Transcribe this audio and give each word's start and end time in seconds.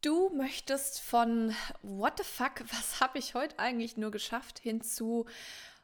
Du 0.00 0.30
möchtest 0.30 1.00
von 1.00 1.54
What 1.82 2.18
the 2.18 2.24
fuck, 2.24 2.60
was 2.72 3.00
habe 3.00 3.18
ich 3.18 3.34
heute 3.34 3.58
eigentlich 3.58 3.96
nur 3.96 4.10
geschafft, 4.10 4.60
hinzu 4.60 5.26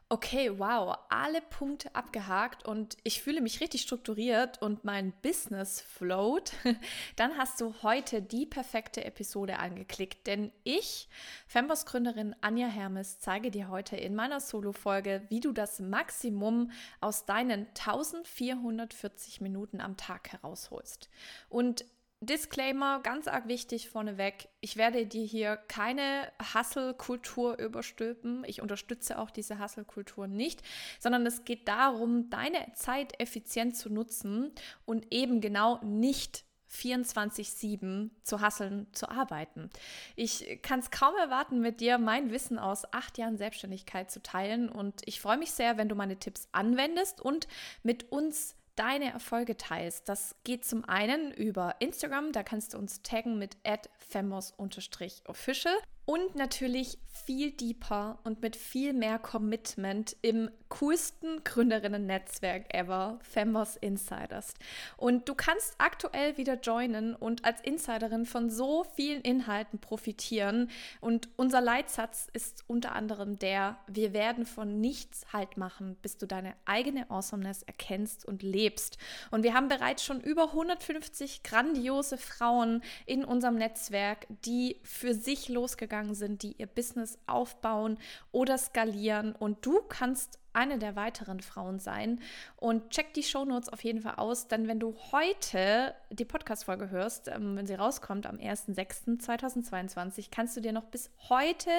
okay, 0.07 0.59
wow, 0.59 0.95
alle 1.09 1.41
Punkte 1.41 1.93
abgehakt 1.95 2.63
und 2.65 2.95
ich 3.03 3.21
fühle 3.21 3.41
mich 3.41 3.59
richtig 3.59 3.81
strukturiert 3.81 4.61
und 4.61 4.85
mein 4.85 5.13
Business 5.23 5.81
float, 5.81 6.53
dann 7.15 7.37
hast 7.37 7.59
du 7.59 7.73
heute 7.81 8.21
die 8.21 8.45
perfekte 8.45 9.03
Episode 9.03 9.57
angeklickt. 9.57 10.27
Denn 10.27 10.51
ich, 10.63 11.09
Femboss-Gründerin 11.47 12.35
Anja 12.41 12.67
Hermes, 12.67 13.19
zeige 13.19 13.49
dir 13.49 13.69
heute 13.69 13.97
in 13.97 14.13
meiner 14.13 14.39
Solo-Folge, 14.39 15.23
wie 15.29 15.39
du 15.39 15.51
das 15.51 15.79
Maximum 15.79 16.71
aus 17.01 17.25
deinen 17.25 17.67
1440 17.69 19.41
Minuten 19.41 19.81
am 19.81 19.97
Tag 19.97 20.31
herausholst. 20.31 21.09
Und 21.49 21.83
Disclaimer, 22.25 22.99
ganz 23.01 23.27
arg 23.27 23.47
wichtig 23.47 23.89
vorneweg. 23.89 24.49
Ich 24.61 24.77
werde 24.77 25.05
dir 25.05 25.25
hier 25.25 25.57
keine 25.57 26.31
Hustle-Kultur 26.53 27.57
überstülpen. 27.59 28.43
Ich 28.45 28.61
unterstütze 28.61 29.19
auch 29.19 29.31
diese 29.31 29.59
Hustle-Kultur 29.59 30.27
nicht, 30.27 30.61
sondern 30.99 31.25
es 31.25 31.45
geht 31.45 31.67
darum, 31.67 32.29
deine 32.29 32.71
Zeit 32.73 33.19
effizient 33.19 33.77
zu 33.77 33.89
nutzen 33.89 34.51
und 34.85 35.13
eben 35.13 35.41
genau 35.41 35.79
nicht 35.83 36.45
24-7 36.71 38.09
zu 38.23 38.41
hasseln, 38.41 38.87
zu 38.91 39.09
arbeiten. 39.09 39.69
Ich 40.15 40.59
kann 40.61 40.79
es 40.79 40.91
kaum 40.91 41.15
erwarten, 41.15 41.59
mit 41.59 41.79
dir 41.79 41.97
mein 41.97 42.31
Wissen 42.31 42.59
aus 42.59 42.91
acht 42.93 43.17
Jahren 43.17 43.37
Selbstständigkeit 43.37 44.11
zu 44.11 44.21
teilen 44.21 44.69
und 44.69 45.01
ich 45.05 45.21
freue 45.21 45.37
mich 45.37 45.51
sehr, 45.51 45.77
wenn 45.77 45.89
du 45.89 45.95
meine 45.95 46.17
Tipps 46.17 46.47
anwendest 46.51 47.21
und 47.21 47.47
mit 47.83 48.11
uns 48.11 48.55
deine 48.75 49.11
Erfolge 49.11 49.57
teilst. 49.57 50.09
Das 50.09 50.35
geht 50.43 50.65
zum 50.65 50.85
einen 50.85 51.31
über 51.31 51.75
Instagram, 51.79 52.31
da 52.31 52.43
kannst 52.43 52.73
du 52.73 52.77
uns 52.77 53.01
taggen 53.01 53.37
mit 53.37 53.57
femos-official 53.99 55.75
und 56.05 56.35
natürlich 56.35 56.97
viel 57.25 57.51
deeper 57.51 58.19
und 58.23 58.41
mit 58.41 58.55
viel 58.55 58.93
mehr 58.93 59.17
Commitment 59.17 60.15
im 60.21 60.49
coolsten 60.67 61.43
Gründerinnen-Netzwerk 61.43 62.73
ever, 62.73 63.17
Fembos 63.21 63.77
Insiders. 63.77 64.53
Und 64.97 65.29
du 65.29 65.33
kannst 65.33 65.75
aktuell 65.77 66.37
wieder 66.37 66.59
joinen 66.59 67.15
und 67.15 67.45
als 67.45 67.61
Insiderin 67.61 68.25
von 68.25 68.49
so 68.49 68.83
vielen 68.95 69.21
Inhalten 69.21 69.79
profitieren. 69.79 70.69
Und 70.99 71.29
unser 71.37 71.61
Leitsatz 71.61 72.27
ist 72.33 72.63
unter 72.67 72.91
anderem 72.93 73.39
der, 73.39 73.77
wir 73.87 74.13
werden 74.13 74.45
von 74.45 74.81
nichts 74.81 75.31
Halt 75.31 75.55
machen, 75.55 75.95
bis 76.01 76.17
du 76.17 76.27
deine 76.27 76.53
eigene 76.65 77.09
Awesomeness 77.09 77.63
erkennst 77.63 78.25
und 78.25 78.43
lebst. 78.43 78.97
Und 79.31 79.43
wir 79.43 79.53
haben 79.53 79.69
bereits 79.69 80.03
schon 80.03 80.19
über 80.19 80.49
150 80.49 81.43
grandiose 81.43 82.17
Frauen 82.17 82.83
in 83.05 83.23
unserem 83.23 83.55
Netzwerk, 83.55 84.27
die 84.43 84.81
für 84.83 85.13
sich 85.13 85.47
losgegangen 85.47 85.94
gegangen 85.95 86.15
sind, 86.15 86.43
die 86.43 86.53
ihr 86.57 86.67
Business 86.67 87.17
aufbauen 87.25 87.97
oder 88.31 88.57
skalieren. 88.57 89.33
Und 89.33 89.65
du 89.65 89.81
kannst 89.87 90.39
eine 90.53 90.77
der 90.77 90.95
weiteren 90.95 91.41
Frauen 91.41 91.79
sein. 91.79 92.21
Und 92.57 92.89
check 92.89 93.13
die 93.13 93.23
Shownotes 93.23 93.69
auf 93.69 93.83
jeden 93.83 94.01
Fall 94.01 94.15
aus, 94.15 94.47
denn 94.47 94.67
wenn 94.67 94.79
du 94.79 94.95
heute 95.11 95.95
die 96.11 96.25
Podcast-Folge 96.25 96.89
hörst, 96.89 97.27
ähm, 97.27 97.55
wenn 97.55 97.67
sie 97.67 97.75
rauskommt 97.75 98.25
am 98.25 98.37
1.6.2022, 98.37 100.27
kannst 100.31 100.55
du 100.57 100.61
dir 100.61 100.71
noch 100.71 100.85
bis 100.85 101.11
heute 101.29 101.69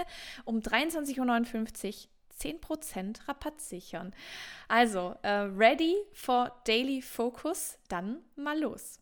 um 0.44 0.60
23.59 0.60 2.04
Uhr 2.04 2.10
10% 2.38 3.28
Rabatt 3.28 3.60
sichern. 3.62 4.14
Also, 4.68 5.14
äh, 5.22 5.30
ready 5.30 5.96
for 6.12 6.52
Daily 6.66 7.00
Focus? 7.00 7.78
Dann 7.88 8.18
mal 8.36 8.60
los. 8.60 9.00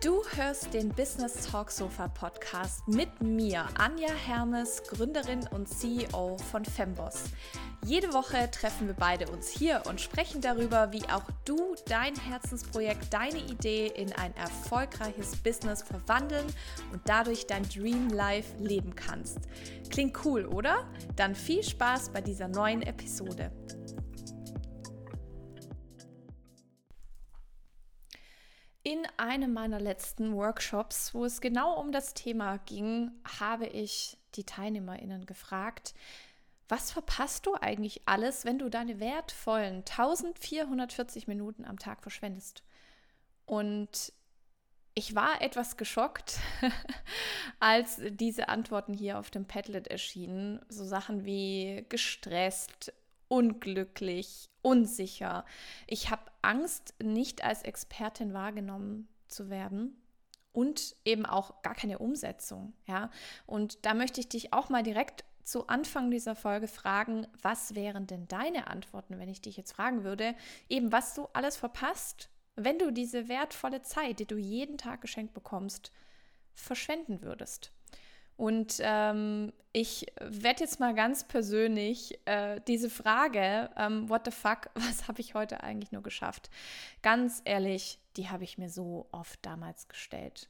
Du 0.00 0.24
hörst 0.34 0.74
den 0.74 0.88
Business 0.88 1.46
Talk 1.46 1.70
Sofa 1.70 2.08
Podcast 2.08 2.88
mit 2.88 3.20
mir, 3.20 3.68
Anja 3.78 4.12
Hermes, 4.12 4.82
Gründerin 4.82 5.46
und 5.52 5.68
CEO 5.68 6.38
von 6.50 6.64
Femboss. 6.64 7.26
Jede 7.84 8.12
Woche 8.12 8.50
treffen 8.50 8.88
wir 8.88 8.94
beide 8.94 9.30
uns 9.30 9.48
hier 9.48 9.82
und 9.88 10.00
sprechen 10.00 10.40
darüber, 10.40 10.90
wie 10.90 11.08
auch 11.08 11.30
du 11.44 11.76
dein 11.86 12.16
Herzensprojekt, 12.16 13.14
deine 13.14 13.38
Idee 13.38 13.86
in 13.86 14.12
ein 14.14 14.34
erfolgreiches 14.36 15.36
Business 15.36 15.84
verwandeln 15.84 16.46
und 16.92 17.02
dadurch 17.04 17.46
dein 17.46 17.62
Dream 17.68 18.08
Life 18.08 18.56
leben 18.58 18.96
kannst. 18.96 19.38
Klingt 19.88 20.24
cool, 20.24 20.46
oder? 20.46 20.90
Dann 21.14 21.36
viel 21.36 21.62
Spaß 21.62 22.10
bei 22.10 22.20
dieser 22.20 22.48
neuen 22.48 22.82
Episode. 22.82 23.52
In 28.86 29.04
einem 29.16 29.52
meiner 29.52 29.80
letzten 29.80 30.36
Workshops, 30.36 31.12
wo 31.12 31.24
es 31.24 31.40
genau 31.40 31.74
um 31.80 31.90
das 31.90 32.14
Thema 32.14 32.58
ging, 32.58 33.10
habe 33.40 33.66
ich 33.66 34.16
die 34.36 34.44
Teilnehmerinnen 34.44 35.26
gefragt, 35.26 35.92
was 36.68 36.92
verpasst 36.92 37.46
du 37.46 37.56
eigentlich 37.56 38.02
alles, 38.06 38.44
wenn 38.44 38.60
du 38.60 38.68
deine 38.68 39.00
wertvollen 39.00 39.78
1440 39.78 41.26
Minuten 41.26 41.64
am 41.64 41.80
Tag 41.80 42.00
verschwendest? 42.00 42.62
Und 43.44 44.12
ich 44.94 45.16
war 45.16 45.42
etwas 45.42 45.76
geschockt, 45.76 46.38
als 47.58 48.00
diese 48.10 48.48
Antworten 48.48 48.94
hier 48.94 49.18
auf 49.18 49.32
dem 49.32 49.46
Padlet 49.46 49.88
erschienen. 49.88 50.64
So 50.68 50.84
Sachen 50.84 51.24
wie 51.24 51.84
gestresst, 51.88 52.92
unglücklich, 53.28 54.50
unsicher. 54.62 55.44
Ich 55.86 56.10
habe 56.10 56.30
Angst, 56.42 56.94
nicht 57.02 57.44
als 57.44 57.62
Expertin 57.62 58.32
wahrgenommen 58.32 59.08
zu 59.28 59.50
werden 59.50 60.00
und 60.52 60.96
eben 61.04 61.26
auch 61.26 61.62
gar 61.62 61.74
keine 61.74 61.98
Umsetzung, 61.98 62.72
ja? 62.86 63.10
Und 63.46 63.84
da 63.84 63.94
möchte 63.94 64.20
ich 64.20 64.28
dich 64.28 64.52
auch 64.52 64.68
mal 64.68 64.82
direkt 64.82 65.24
zu 65.42 65.68
Anfang 65.68 66.10
dieser 66.10 66.34
Folge 66.34 66.66
fragen, 66.66 67.26
was 67.40 67.74
wären 67.74 68.06
denn 68.06 68.26
deine 68.26 68.66
Antworten, 68.66 69.18
wenn 69.18 69.28
ich 69.28 69.40
dich 69.40 69.56
jetzt 69.56 69.72
fragen 69.72 70.02
würde, 70.02 70.34
eben 70.68 70.90
was 70.90 71.14
du 71.14 71.28
alles 71.34 71.56
verpasst, 71.56 72.30
wenn 72.56 72.78
du 72.78 72.90
diese 72.90 73.28
wertvolle 73.28 73.82
Zeit, 73.82 74.18
die 74.18 74.26
du 74.26 74.36
jeden 74.36 74.78
Tag 74.78 75.02
geschenkt 75.02 75.34
bekommst, 75.34 75.92
verschwenden 76.54 77.22
würdest? 77.22 77.70
Und 78.36 78.76
ähm, 78.80 79.52
ich 79.72 80.06
werde 80.20 80.60
jetzt 80.60 80.80
mal 80.80 80.94
ganz 80.94 81.24
persönlich 81.24 82.18
äh, 82.26 82.60
diese 82.66 82.90
Frage, 82.90 83.70
ähm, 83.76 84.08
what 84.08 84.24
the 84.24 84.30
fuck, 84.30 84.70
was 84.74 85.08
habe 85.08 85.20
ich 85.20 85.34
heute 85.34 85.62
eigentlich 85.62 85.92
nur 85.92 86.02
geschafft? 86.02 86.50
Ganz 87.02 87.42
ehrlich, 87.44 87.98
die 88.16 88.28
habe 88.28 88.44
ich 88.44 88.58
mir 88.58 88.70
so 88.70 89.06
oft 89.12 89.38
damals 89.44 89.88
gestellt. 89.88 90.48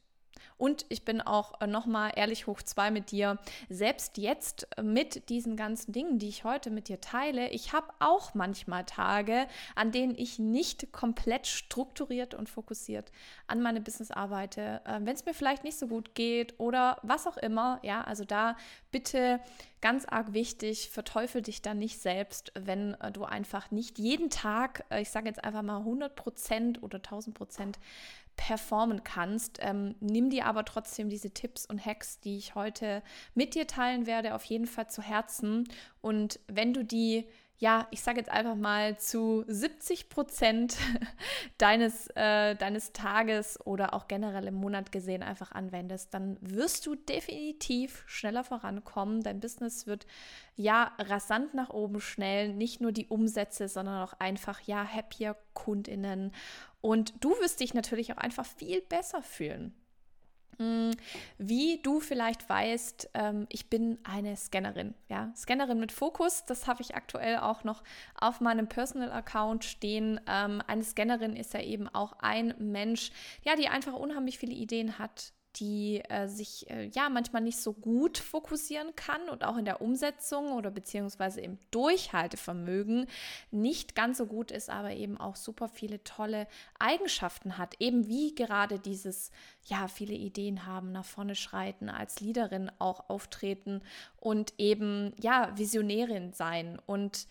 Und 0.57 0.85
ich 0.89 1.05
bin 1.05 1.21
auch 1.21 1.61
äh, 1.61 1.67
nochmal 1.67 2.11
ehrlich 2.15 2.47
hoch 2.47 2.61
zwei 2.61 2.91
mit 2.91 3.11
dir. 3.11 3.37
Selbst 3.69 4.17
jetzt 4.17 4.67
mit 4.81 5.29
diesen 5.29 5.55
ganzen 5.55 5.91
Dingen, 5.91 6.19
die 6.19 6.29
ich 6.29 6.43
heute 6.43 6.69
mit 6.69 6.87
dir 6.87 7.01
teile, 7.01 7.49
ich 7.49 7.73
habe 7.73 7.87
auch 7.99 8.33
manchmal 8.33 8.85
Tage, 8.85 9.47
an 9.75 9.91
denen 9.91 10.15
ich 10.15 10.39
nicht 10.39 10.91
komplett 10.91 11.47
strukturiert 11.47 12.33
und 12.33 12.49
fokussiert 12.49 13.11
an 13.47 13.61
meine 13.61 13.81
Business 13.81 14.11
arbeite. 14.11 14.81
Äh, 14.85 14.99
Wenn 15.01 15.15
es 15.15 15.25
mir 15.25 15.33
vielleicht 15.33 15.63
nicht 15.63 15.77
so 15.77 15.87
gut 15.87 16.15
geht 16.15 16.59
oder 16.59 16.97
was 17.03 17.27
auch 17.27 17.37
immer, 17.37 17.79
ja, 17.83 18.01
also 18.01 18.25
da 18.25 18.57
bitte 18.91 19.39
ganz 19.81 20.05
arg 20.05 20.33
wichtig, 20.33 20.89
verteufel 20.89 21.41
dich 21.41 21.61
dann 21.61 21.77
nicht 21.77 21.99
selbst, 22.01 22.51
wenn 22.55 22.95
äh, 22.95 23.11
du 23.11 23.25
einfach 23.25 23.71
nicht 23.71 23.99
jeden 23.99 24.29
Tag, 24.29 24.85
ich 24.99 25.09
sage 25.09 25.27
jetzt 25.27 25.43
einfach 25.43 25.61
mal 25.61 25.79
100 25.79 26.15
Prozent 26.15 26.83
oder 26.83 26.97
1000 26.97 27.35
Prozent 27.35 27.79
performen 28.37 29.03
kannst. 29.03 29.59
Ähm, 29.61 29.95
nimm 29.99 30.29
dir 30.29 30.45
aber 30.45 30.63
trotzdem 30.63 31.09
diese 31.09 31.31
Tipps 31.31 31.65
und 31.65 31.85
Hacks, 31.85 32.21
die 32.21 32.37
ich 32.37 32.55
heute 32.55 33.03
mit 33.35 33.55
dir 33.55 33.67
teilen 33.67 34.05
werde, 34.05 34.35
auf 34.35 34.45
jeden 34.45 34.67
Fall 34.67 34.89
zu 34.89 35.01
Herzen. 35.01 35.67
Und 35.99 36.39
wenn 36.47 36.73
du 36.73 36.85
die 36.85 37.27
ja, 37.59 37.87
ich 37.89 38.01
sage 38.01 38.19
jetzt 38.19 38.29
einfach 38.29 38.55
mal 38.55 38.99
zu 38.99 39.43
70 39.47 40.09
Prozent 40.09 40.77
deines, 41.57 42.07
äh, 42.15 42.55
deines 42.55 42.93
Tages 42.93 43.59
oder 43.65 43.95
auch 43.95 44.07
generell 44.07 44.45
im 44.45 44.53
Monat 44.53 44.91
gesehen 44.91 45.23
einfach 45.23 45.51
anwendest, 45.51 46.13
dann 46.13 46.37
wirst 46.41 46.85
du 46.85 46.93
definitiv 46.93 48.03
schneller 48.05 48.43
vorankommen. 48.43 49.23
Dein 49.23 49.39
Business 49.39 49.87
wird 49.87 50.05
ja 50.55 50.91
rasant 50.99 51.55
nach 51.55 51.71
oben 51.71 51.99
schnell, 51.99 52.53
nicht 52.53 52.79
nur 52.79 52.91
die 52.91 53.07
Umsätze, 53.07 53.67
sondern 53.67 54.03
auch 54.03 54.13
einfach 54.19 54.61
ja 54.61 54.85
happier 54.85 55.35
KundInnen. 55.55 56.33
Und 56.79 57.23
du 57.23 57.31
wirst 57.39 57.59
dich 57.59 57.73
natürlich 57.73 58.13
auch 58.13 58.17
einfach 58.17 58.45
viel 58.45 58.81
besser 58.81 59.23
fühlen. 59.23 59.73
Mm, 60.59 60.91
wie 61.37 61.81
du 61.83 61.99
vielleicht 61.99 62.49
weißt, 62.49 63.11
ähm, 63.13 63.45
ich 63.49 63.69
bin 63.69 63.99
eine 64.03 64.35
Scannerin. 64.35 64.95
Ja, 65.07 65.31
Scannerin 65.35 65.79
mit 65.79 65.91
Fokus, 65.91 66.45
das 66.45 66.65
habe 66.67 66.81
ich 66.81 66.95
aktuell 66.95 67.37
auch 67.37 67.63
noch 67.63 67.83
auf 68.19 68.41
meinem 68.41 68.67
Personal 68.67 69.11
Account 69.11 69.65
stehen. 69.65 70.19
Ähm, 70.27 70.63
eine 70.65 70.83
Scannerin 70.83 71.35
ist 71.35 71.53
ja 71.53 71.61
eben 71.61 71.87
auch 71.87 72.13
ein 72.19 72.55
Mensch, 72.57 73.11
ja, 73.43 73.55
die 73.55 73.67
einfach 73.67 73.93
unheimlich 73.93 74.39
viele 74.39 74.53
Ideen 74.53 74.97
hat, 74.97 75.33
die 75.59 76.01
äh, 76.09 76.27
sich 76.27 76.69
äh, 76.69 76.89
ja 76.93 77.09
manchmal 77.09 77.41
nicht 77.41 77.59
so 77.59 77.73
gut 77.73 78.17
fokussieren 78.17 78.95
kann 78.95 79.29
und 79.29 79.43
auch 79.43 79.57
in 79.57 79.65
der 79.65 79.81
Umsetzung 79.81 80.51
oder 80.53 80.71
beziehungsweise 80.71 81.41
im 81.41 81.57
Durchhaltevermögen 81.71 83.07
nicht 83.51 83.95
ganz 83.95 84.17
so 84.17 84.25
gut 84.25 84.51
ist, 84.51 84.69
aber 84.69 84.91
eben 84.91 85.17
auch 85.17 85.35
super 85.35 85.67
viele 85.67 86.03
tolle 86.03 86.47
Eigenschaften 86.79 87.57
hat. 87.57 87.75
Eben 87.79 88.07
wie 88.07 88.35
gerade 88.35 88.79
dieses, 88.79 89.31
ja, 89.63 89.87
viele 89.87 90.13
Ideen 90.13 90.65
haben, 90.65 90.91
nach 90.91 91.05
vorne 91.05 91.35
schreiten, 91.35 91.89
als 91.89 92.19
Leaderin 92.19 92.71
auch 92.79 93.09
auftreten 93.09 93.81
und 94.19 94.53
eben, 94.57 95.13
ja, 95.19 95.51
Visionärin 95.57 96.33
sein 96.33 96.79
und 96.85 97.27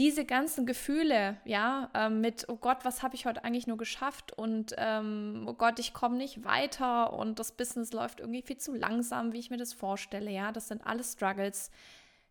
diese 0.00 0.24
ganzen 0.24 0.64
Gefühle, 0.64 1.36
ja, 1.44 1.90
äh, 1.92 2.08
mit, 2.08 2.48
oh 2.48 2.56
Gott, 2.56 2.86
was 2.86 3.02
habe 3.02 3.14
ich 3.14 3.26
heute 3.26 3.44
eigentlich 3.44 3.66
nur 3.66 3.76
geschafft 3.76 4.32
und 4.32 4.74
ähm, 4.78 5.44
oh 5.46 5.52
Gott, 5.52 5.78
ich 5.78 5.92
komme 5.92 6.16
nicht 6.16 6.42
weiter 6.42 7.12
und 7.12 7.38
das 7.38 7.52
Business 7.52 7.92
läuft 7.92 8.20
irgendwie 8.20 8.40
viel 8.40 8.56
zu 8.56 8.74
langsam, 8.74 9.34
wie 9.34 9.38
ich 9.38 9.50
mir 9.50 9.58
das 9.58 9.74
vorstelle, 9.74 10.30
ja, 10.30 10.52
das 10.52 10.68
sind 10.68 10.86
alles 10.86 11.12
Struggles, 11.12 11.70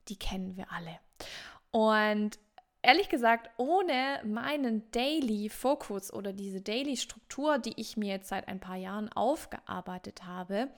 die 0.08 0.18
kennen 0.18 0.58
wir 0.58 0.72
alle. 0.72 1.00
Und 1.70 2.40
ehrlich 2.82 3.08
gesagt, 3.08 3.52
ohne 3.58 4.20
meinen 4.26 4.90
Daily 4.90 5.48
Focus 5.50 6.12
oder 6.12 6.34
diese 6.34 6.62
Daily 6.62 6.98
Struktur, 6.98 7.60
die 7.60 7.80
ich 7.80 7.98
mir 7.98 8.10
jetzt 8.10 8.30
seit 8.30 8.48
ein 8.48 8.60
paar 8.60 8.78
Jahren 8.78 9.14
aufgearbeitet 9.14 10.26
habe, 10.26 10.70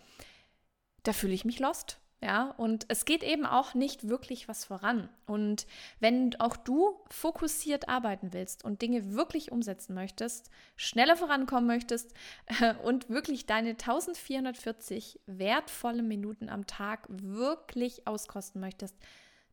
da 1.03 1.13
fühle 1.13 1.35
ich 1.35 1.45
mich 1.45 1.59
lost. 1.59 2.00
Ja, 2.23 2.51
und 2.51 2.85
es 2.87 3.05
geht 3.05 3.23
eben 3.23 3.47
auch 3.47 3.73
nicht 3.73 4.07
wirklich 4.07 4.47
was 4.47 4.63
voran. 4.63 5.09
Und 5.25 5.65
wenn 5.99 6.39
auch 6.39 6.55
du 6.55 6.99
fokussiert 7.09 7.89
arbeiten 7.89 8.31
willst 8.31 8.63
und 8.63 8.83
Dinge 8.83 9.15
wirklich 9.15 9.51
umsetzen 9.51 9.95
möchtest, 9.95 10.51
schneller 10.75 11.15
vorankommen 11.15 11.65
möchtest 11.65 12.13
äh, 12.61 12.75
und 12.75 13.09
wirklich 13.09 13.47
deine 13.47 13.71
1440 13.71 15.19
wertvolle 15.25 16.03
Minuten 16.03 16.47
am 16.49 16.67
Tag 16.67 17.07
wirklich 17.09 18.05
auskosten 18.05 18.61
möchtest, 18.61 18.95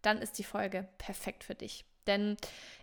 dann 0.02 0.18
ist 0.18 0.38
die 0.38 0.44
Folge 0.44 0.86
perfekt 0.98 1.44
für 1.44 1.54
dich. 1.54 1.86
Denn 2.08 2.36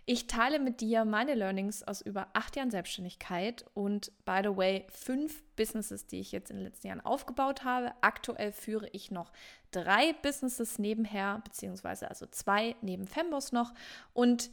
ich 0.06 0.28
teile 0.28 0.60
mit 0.60 0.80
dir 0.80 1.04
meine 1.04 1.34
Learnings 1.34 1.82
aus 1.82 2.00
über 2.00 2.28
acht 2.32 2.54
Jahren 2.54 2.70
Selbstständigkeit 2.70 3.64
und, 3.74 4.12
by 4.24 4.40
the 4.42 4.56
way, 4.56 4.86
fünf 4.88 5.42
Businesses, 5.56 6.06
die 6.06 6.20
ich 6.20 6.30
jetzt 6.30 6.50
in 6.50 6.56
den 6.56 6.64
letzten 6.64 6.86
Jahren 6.86 7.00
aufgebaut 7.00 7.64
habe. 7.64 7.92
Aktuell 8.00 8.52
führe 8.52 8.88
ich 8.92 9.10
noch 9.10 9.32
drei 9.72 10.12
Businesses 10.22 10.78
nebenher, 10.78 11.42
beziehungsweise 11.42 12.08
also 12.08 12.26
zwei 12.26 12.76
neben 12.80 13.08
Fembos 13.08 13.50
noch. 13.50 13.74
Und 14.14 14.50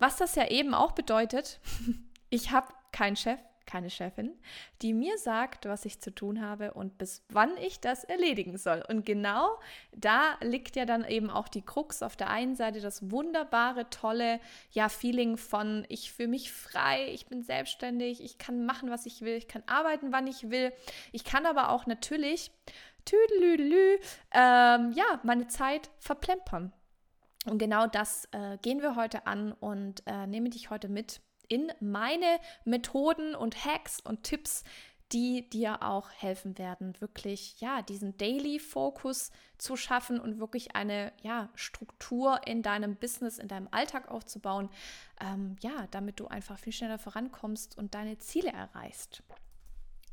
was 0.00 0.16
das 0.16 0.34
ja 0.34 0.48
eben 0.48 0.74
auch 0.74 0.92
bedeutet, 0.92 1.60
ich 2.30 2.50
habe 2.50 2.74
keinen 2.90 3.16
Chef, 3.16 3.38
keine 3.68 3.90
Chefin, 3.90 4.36
die 4.82 4.94
mir 4.94 5.18
sagt, 5.18 5.66
was 5.66 5.84
ich 5.84 6.00
zu 6.00 6.12
tun 6.12 6.40
habe 6.40 6.72
und 6.72 6.98
bis 6.98 7.22
wann 7.28 7.56
ich 7.58 7.80
das 7.80 8.02
erledigen 8.02 8.56
soll. 8.56 8.82
Und 8.88 9.04
genau 9.04 9.60
da 9.92 10.36
liegt 10.40 10.74
ja 10.74 10.86
dann 10.86 11.04
eben 11.04 11.30
auch 11.30 11.48
die 11.48 11.62
Krux 11.62 12.02
auf 12.02 12.16
der 12.16 12.30
einen 12.30 12.56
Seite 12.56 12.80
das 12.80 13.10
wunderbare, 13.10 13.90
tolle 13.90 14.40
ja 14.70 14.88
Feeling 14.88 15.36
von 15.36 15.84
ich 15.88 16.12
fühle 16.12 16.30
mich 16.30 16.50
frei, 16.50 17.12
ich 17.12 17.26
bin 17.26 17.42
selbstständig, 17.42 18.24
ich 18.24 18.38
kann 18.38 18.64
machen, 18.64 18.90
was 18.90 19.06
ich 19.06 19.20
will, 19.20 19.36
ich 19.36 19.48
kann 19.48 19.62
arbeiten, 19.66 20.12
wann 20.12 20.26
ich 20.26 20.50
will. 20.50 20.72
Ich 21.12 21.24
kann 21.24 21.46
aber 21.46 21.70
auch 21.70 21.86
natürlich 21.86 22.50
tüdelüdelü, 23.04 23.98
ähm, 24.32 24.92
ja, 24.92 25.20
meine 25.22 25.46
Zeit 25.46 25.90
verplempern. 25.98 26.72
Und 27.46 27.58
genau 27.58 27.86
das 27.86 28.26
äh, 28.32 28.58
gehen 28.62 28.82
wir 28.82 28.96
heute 28.96 29.26
an 29.26 29.52
und 29.52 30.02
äh, 30.06 30.26
nehme 30.26 30.50
dich 30.50 30.70
heute 30.70 30.88
mit 30.88 31.20
in 31.48 31.72
meine 31.80 32.38
Methoden 32.64 33.34
und 33.34 33.64
Hacks 33.64 34.00
und 34.00 34.22
Tipps, 34.22 34.64
die 35.12 35.48
dir 35.48 35.82
auch 35.82 36.10
helfen 36.10 36.58
werden, 36.58 37.00
wirklich 37.00 37.60
ja 37.60 37.82
diesen 37.82 38.16
Daily 38.18 38.58
Fokus 38.58 39.32
zu 39.56 39.76
schaffen 39.76 40.20
und 40.20 40.38
wirklich 40.38 40.76
eine 40.76 41.12
ja 41.22 41.48
Struktur 41.54 42.40
in 42.46 42.62
deinem 42.62 42.96
Business, 42.96 43.38
in 43.38 43.48
deinem 43.48 43.68
Alltag 43.70 44.10
aufzubauen, 44.10 44.68
ähm, 45.20 45.56
ja, 45.60 45.86
damit 45.90 46.20
du 46.20 46.26
einfach 46.26 46.58
viel 46.58 46.72
schneller 46.72 46.98
vorankommst 46.98 47.78
und 47.78 47.94
deine 47.94 48.18
Ziele 48.18 48.52
erreichst. 48.52 49.22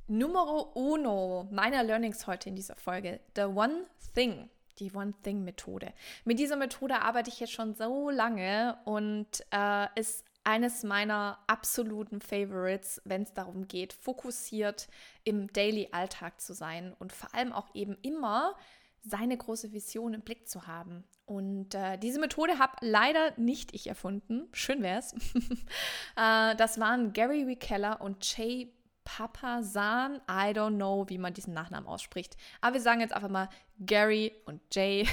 Numero 0.07 0.71
uno 0.75 1.47
meiner 1.51 1.83
Learnings 1.83 2.25
heute 2.27 2.49
in 2.49 2.55
dieser 2.55 2.75
Folge: 2.75 3.19
The 3.35 3.43
One 3.43 3.87
Thing 4.13 4.49
die 4.79 4.91
One-Thing-Methode. 4.93 5.93
Mit 6.23 6.39
dieser 6.39 6.55
Methode 6.55 7.01
arbeite 7.01 7.29
ich 7.29 7.39
jetzt 7.39 7.53
schon 7.53 7.73
so 7.75 8.09
lange 8.09 8.77
und 8.85 9.27
äh, 9.51 9.87
ist 9.95 10.24
eines 10.45 10.83
meiner 10.83 11.39
absoluten 11.47 12.21
Favorites, 12.21 13.01
wenn 13.03 13.23
es 13.23 13.33
darum 13.33 13.67
geht, 13.67 13.93
fokussiert 13.93 14.87
im 15.23 15.51
Daily-Alltag 15.51 16.39
zu 16.39 16.53
sein 16.53 16.93
und 16.99 17.11
vor 17.11 17.33
allem 17.33 17.51
auch 17.51 17.73
eben 17.73 17.97
immer 18.01 18.55
seine 19.01 19.37
große 19.37 19.71
Vision 19.71 20.13
im 20.13 20.21
Blick 20.21 20.47
zu 20.47 20.67
haben. 20.67 21.03
Und 21.25 21.73
äh, 21.73 21.97
diese 21.97 22.19
Methode 22.19 22.59
habe 22.59 22.73
leider 22.81 23.33
nicht 23.37 23.73
ich 23.73 23.87
erfunden. 23.87 24.47
Schön 24.51 24.83
wäre 24.83 24.99
es. 24.99 25.13
äh, 26.15 26.55
das 26.55 26.79
waren 26.79 27.13
Gary 27.13 27.55
Keller 27.55 28.01
und 28.01 28.37
Jay 28.37 28.71
Papasan. 29.05 30.17
I 30.29 30.51
don't 30.51 30.75
know, 30.75 31.05
wie 31.07 31.17
man 31.17 31.33
diesen 31.33 31.53
Nachnamen 31.53 31.87
ausspricht. 31.87 32.35
Aber 32.59 32.73
wir 32.73 32.81
sagen 32.81 32.99
jetzt 32.99 33.13
einfach 33.13 33.29
mal 33.29 33.49
Gary 33.79 34.33
und 34.45 34.61
Jay. 34.73 35.07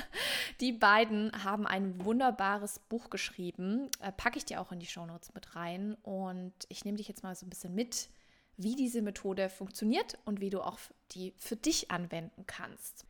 Die 0.60 0.72
beiden 0.72 1.32
haben 1.44 1.66
ein 1.66 2.04
wunderbares 2.04 2.78
Buch 2.78 3.10
geschrieben. 3.10 3.90
Äh, 4.00 4.12
packe 4.12 4.38
ich 4.38 4.44
dir 4.44 4.60
auch 4.60 4.70
in 4.70 4.78
die 4.78 4.86
Shownotes 4.86 5.34
mit 5.34 5.56
rein. 5.56 5.96
Und 6.02 6.52
ich 6.68 6.84
nehme 6.84 6.98
dich 6.98 7.08
jetzt 7.08 7.24
mal 7.24 7.34
so 7.34 7.46
ein 7.46 7.50
bisschen 7.50 7.74
mit, 7.74 8.08
wie 8.56 8.76
diese 8.76 9.02
Methode 9.02 9.48
funktioniert 9.48 10.18
und 10.24 10.40
wie 10.40 10.50
du 10.50 10.60
auch 10.60 10.78
die 11.12 11.32
für 11.36 11.56
dich 11.56 11.90
anwenden 11.90 12.44
kannst. 12.46 13.06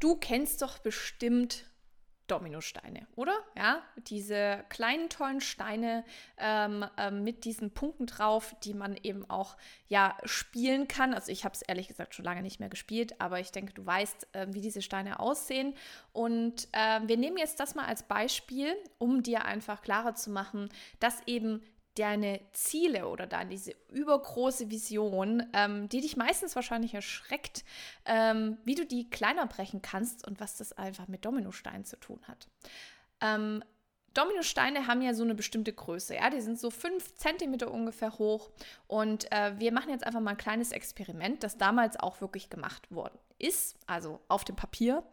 Du 0.00 0.14
kennst 0.14 0.62
doch 0.62 0.78
bestimmt 0.78 1.64
Dominosteine, 2.30 3.06
oder? 3.16 3.34
Ja, 3.56 3.82
diese 3.96 4.64
kleinen 4.68 5.08
tollen 5.08 5.40
Steine 5.40 6.04
ähm, 6.36 6.84
ähm, 6.96 7.24
mit 7.24 7.44
diesen 7.44 7.72
Punkten 7.72 8.06
drauf, 8.06 8.54
die 8.62 8.74
man 8.74 8.96
eben 9.02 9.28
auch 9.28 9.56
ja 9.88 10.16
spielen 10.24 10.86
kann. 10.88 11.14
Also 11.14 11.32
ich 11.32 11.44
habe 11.44 11.54
es 11.54 11.62
ehrlich 11.62 11.88
gesagt 11.88 12.14
schon 12.14 12.24
lange 12.24 12.42
nicht 12.42 12.60
mehr 12.60 12.68
gespielt, 12.68 13.20
aber 13.20 13.40
ich 13.40 13.50
denke, 13.50 13.72
du 13.72 13.84
weißt, 13.84 14.28
äh, 14.34 14.46
wie 14.50 14.60
diese 14.60 14.82
Steine 14.82 15.20
aussehen. 15.20 15.74
Und 16.12 16.68
äh, 16.72 17.00
wir 17.04 17.16
nehmen 17.16 17.38
jetzt 17.38 17.60
das 17.60 17.74
mal 17.74 17.86
als 17.86 18.02
Beispiel, 18.02 18.76
um 18.98 19.22
dir 19.22 19.44
einfach 19.44 19.82
klarer 19.82 20.14
zu 20.14 20.30
machen, 20.30 20.68
dass 21.00 21.22
eben 21.26 21.62
deine 21.98 22.40
Ziele 22.52 23.08
oder 23.08 23.26
dann 23.26 23.48
diese 23.48 23.74
übergroße 23.90 24.70
Vision, 24.70 25.44
ähm, 25.52 25.88
die 25.88 26.00
dich 26.00 26.16
meistens 26.16 26.54
wahrscheinlich 26.54 26.94
erschreckt, 26.94 27.64
ähm, 28.04 28.58
wie 28.64 28.74
du 28.74 28.86
die 28.86 29.08
kleiner 29.10 29.46
brechen 29.46 29.82
kannst 29.82 30.26
und 30.26 30.40
was 30.40 30.56
das 30.56 30.72
einfach 30.72 31.08
mit 31.08 31.24
Dominosteinen 31.24 31.84
zu 31.84 31.98
tun 31.98 32.20
hat. 32.26 32.48
Ähm, 33.20 33.62
Dominosteine 34.14 34.86
haben 34.86 35.02
ja 35.02 35.14
so 35.14 35.22
eine 35.22 35.34
bestimmte 35.34 35.72
Größe, 35.72 36.16
ja, 36.16 36.30
die 36.30 36.40
sind 36.40 36.58
so 36.58 36.70
fünf 36.70 37.14
Zentimeter 37.16 37.70
ungefähr 37.70 38.18
hoch 38.18 38.50
und 38.86 39.30
äh, 39.30 39.58
wir 39.58 39.72
machen 39.72 39.90
jetzt 39.90 40.04
einfach 40.04 40.20
mal 40.20 40.32
ein 40.32 40.36
kleines 40.36 40.72
Experiment, 40.72 41.44
das 41.44 41.58
damals 41.58 41.98
auch 41.98 42.20
wirklich 42.20 42.50
gemacht 42.50 42.90
worden 42.90 43.18
ist, 43.38 43.76
also 43.86 44.20
auf 44.28 44.44
dem 44.44 44.56
Papier. 44.56 45.04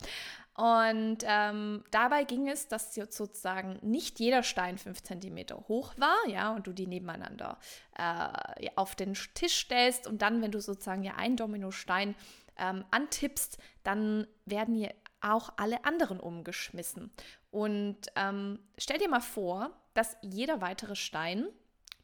Und 0.56 1.18
ähm, 1.24 1.84
dabei 1.92 2.24
ging 2.24 2.48
es, 2.48 2.70
dass 2.70 2.96
sozusagen 2.96 3.78
nicht 3.82 4.20
jeder 4.22 4.42
Stein 4.42 4.78
5 4.78 5.04
cm 5.04 5.38
hoch 5.68 5.94
war, 5.98 6.16
ja, 6.28 6.52
und 6.52 6.66
du 6.66 6.72
die 6.72 6.88
nebeneinander 6.88 7.60
äh, 7.98 8.70
auf 8.76 8.96
den 8.96 9.16
Tisch 9.34 9.58
stellst 9.66 10.08
und 10.08 10.22
dann, 10.22 10.42
wenn 10.42 10.52
du 10.52 10.62
sozusagen 10.62 11.04
ja 11.04 11.16
einen 11.16 11.36
Dominostein 11.36 12.16
ähm, 12.58 12.86
antippst, 12.90 13.58
dann 13.84 14.28
werden 14.46 14.76
hier 14.76 14.94
auch 15.20 15.52
alle 15.58 15.84
anderen 15.84 16.22
umgeschmissen. 16.22 17.12
Und 17.52 17.98
ähm, 18.16 18.60
stell 18.78 18.98
dir 18.98 19.10
mal 19.10 19.22
vor, 19.22 19.72
dass 19.94 20.16
jeder 20.22 20.62
weitere 20.62 20.96
Stein 20.96 21.48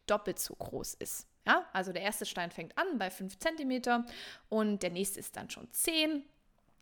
doppelt 0.07 0.39
so 0.39 0.55
groß 0.55 0.95
ist. 0.95 1.27
Ja, 1.47 1.65
also 1.71 1.93
der 1.93 2.03
erste 2.03 2.25
Stein 2.25 2.51
fängt 2.51 2.77
an 2.77 2.97
bei 2.97 3.09
5 3.09 3.37
cm 3.39 4.05
und 4.49 4.83
der 4.83 4.91
nächste 4.91 5.19
ist 5.19 5.37
dann 5.37 5.49
schon 5.49 5.71
10 5.71 6.23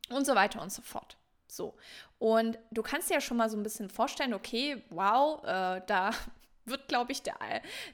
und 0.10 0.26
so 0.26 0.34
weiter 0.34 0.62
und 0.62 0.72
so 0.72 0.82
fort. 0.82 1.18
So. 1.52 1.76
Und 2.18 2.60
du 2.72 2.82
kannst 2.82 3.10
dir 3.10 3.16
ja 3.16 3.22
schon 3.22 3.38
mal 3.38 3.50
so 3.50 3.58
ein 3.58 3.64
bisschen 3.64 3.90
vorstellen, 3.90 4.34
okay, 4.34 4.82
wow, 4.90 5.44
äh, 5.44 5.82
da 5.86 6.12
wird, 6.66 6.88
glaube 6.88 7.12
ich, 7.12 7.24
der, 7.24 7.36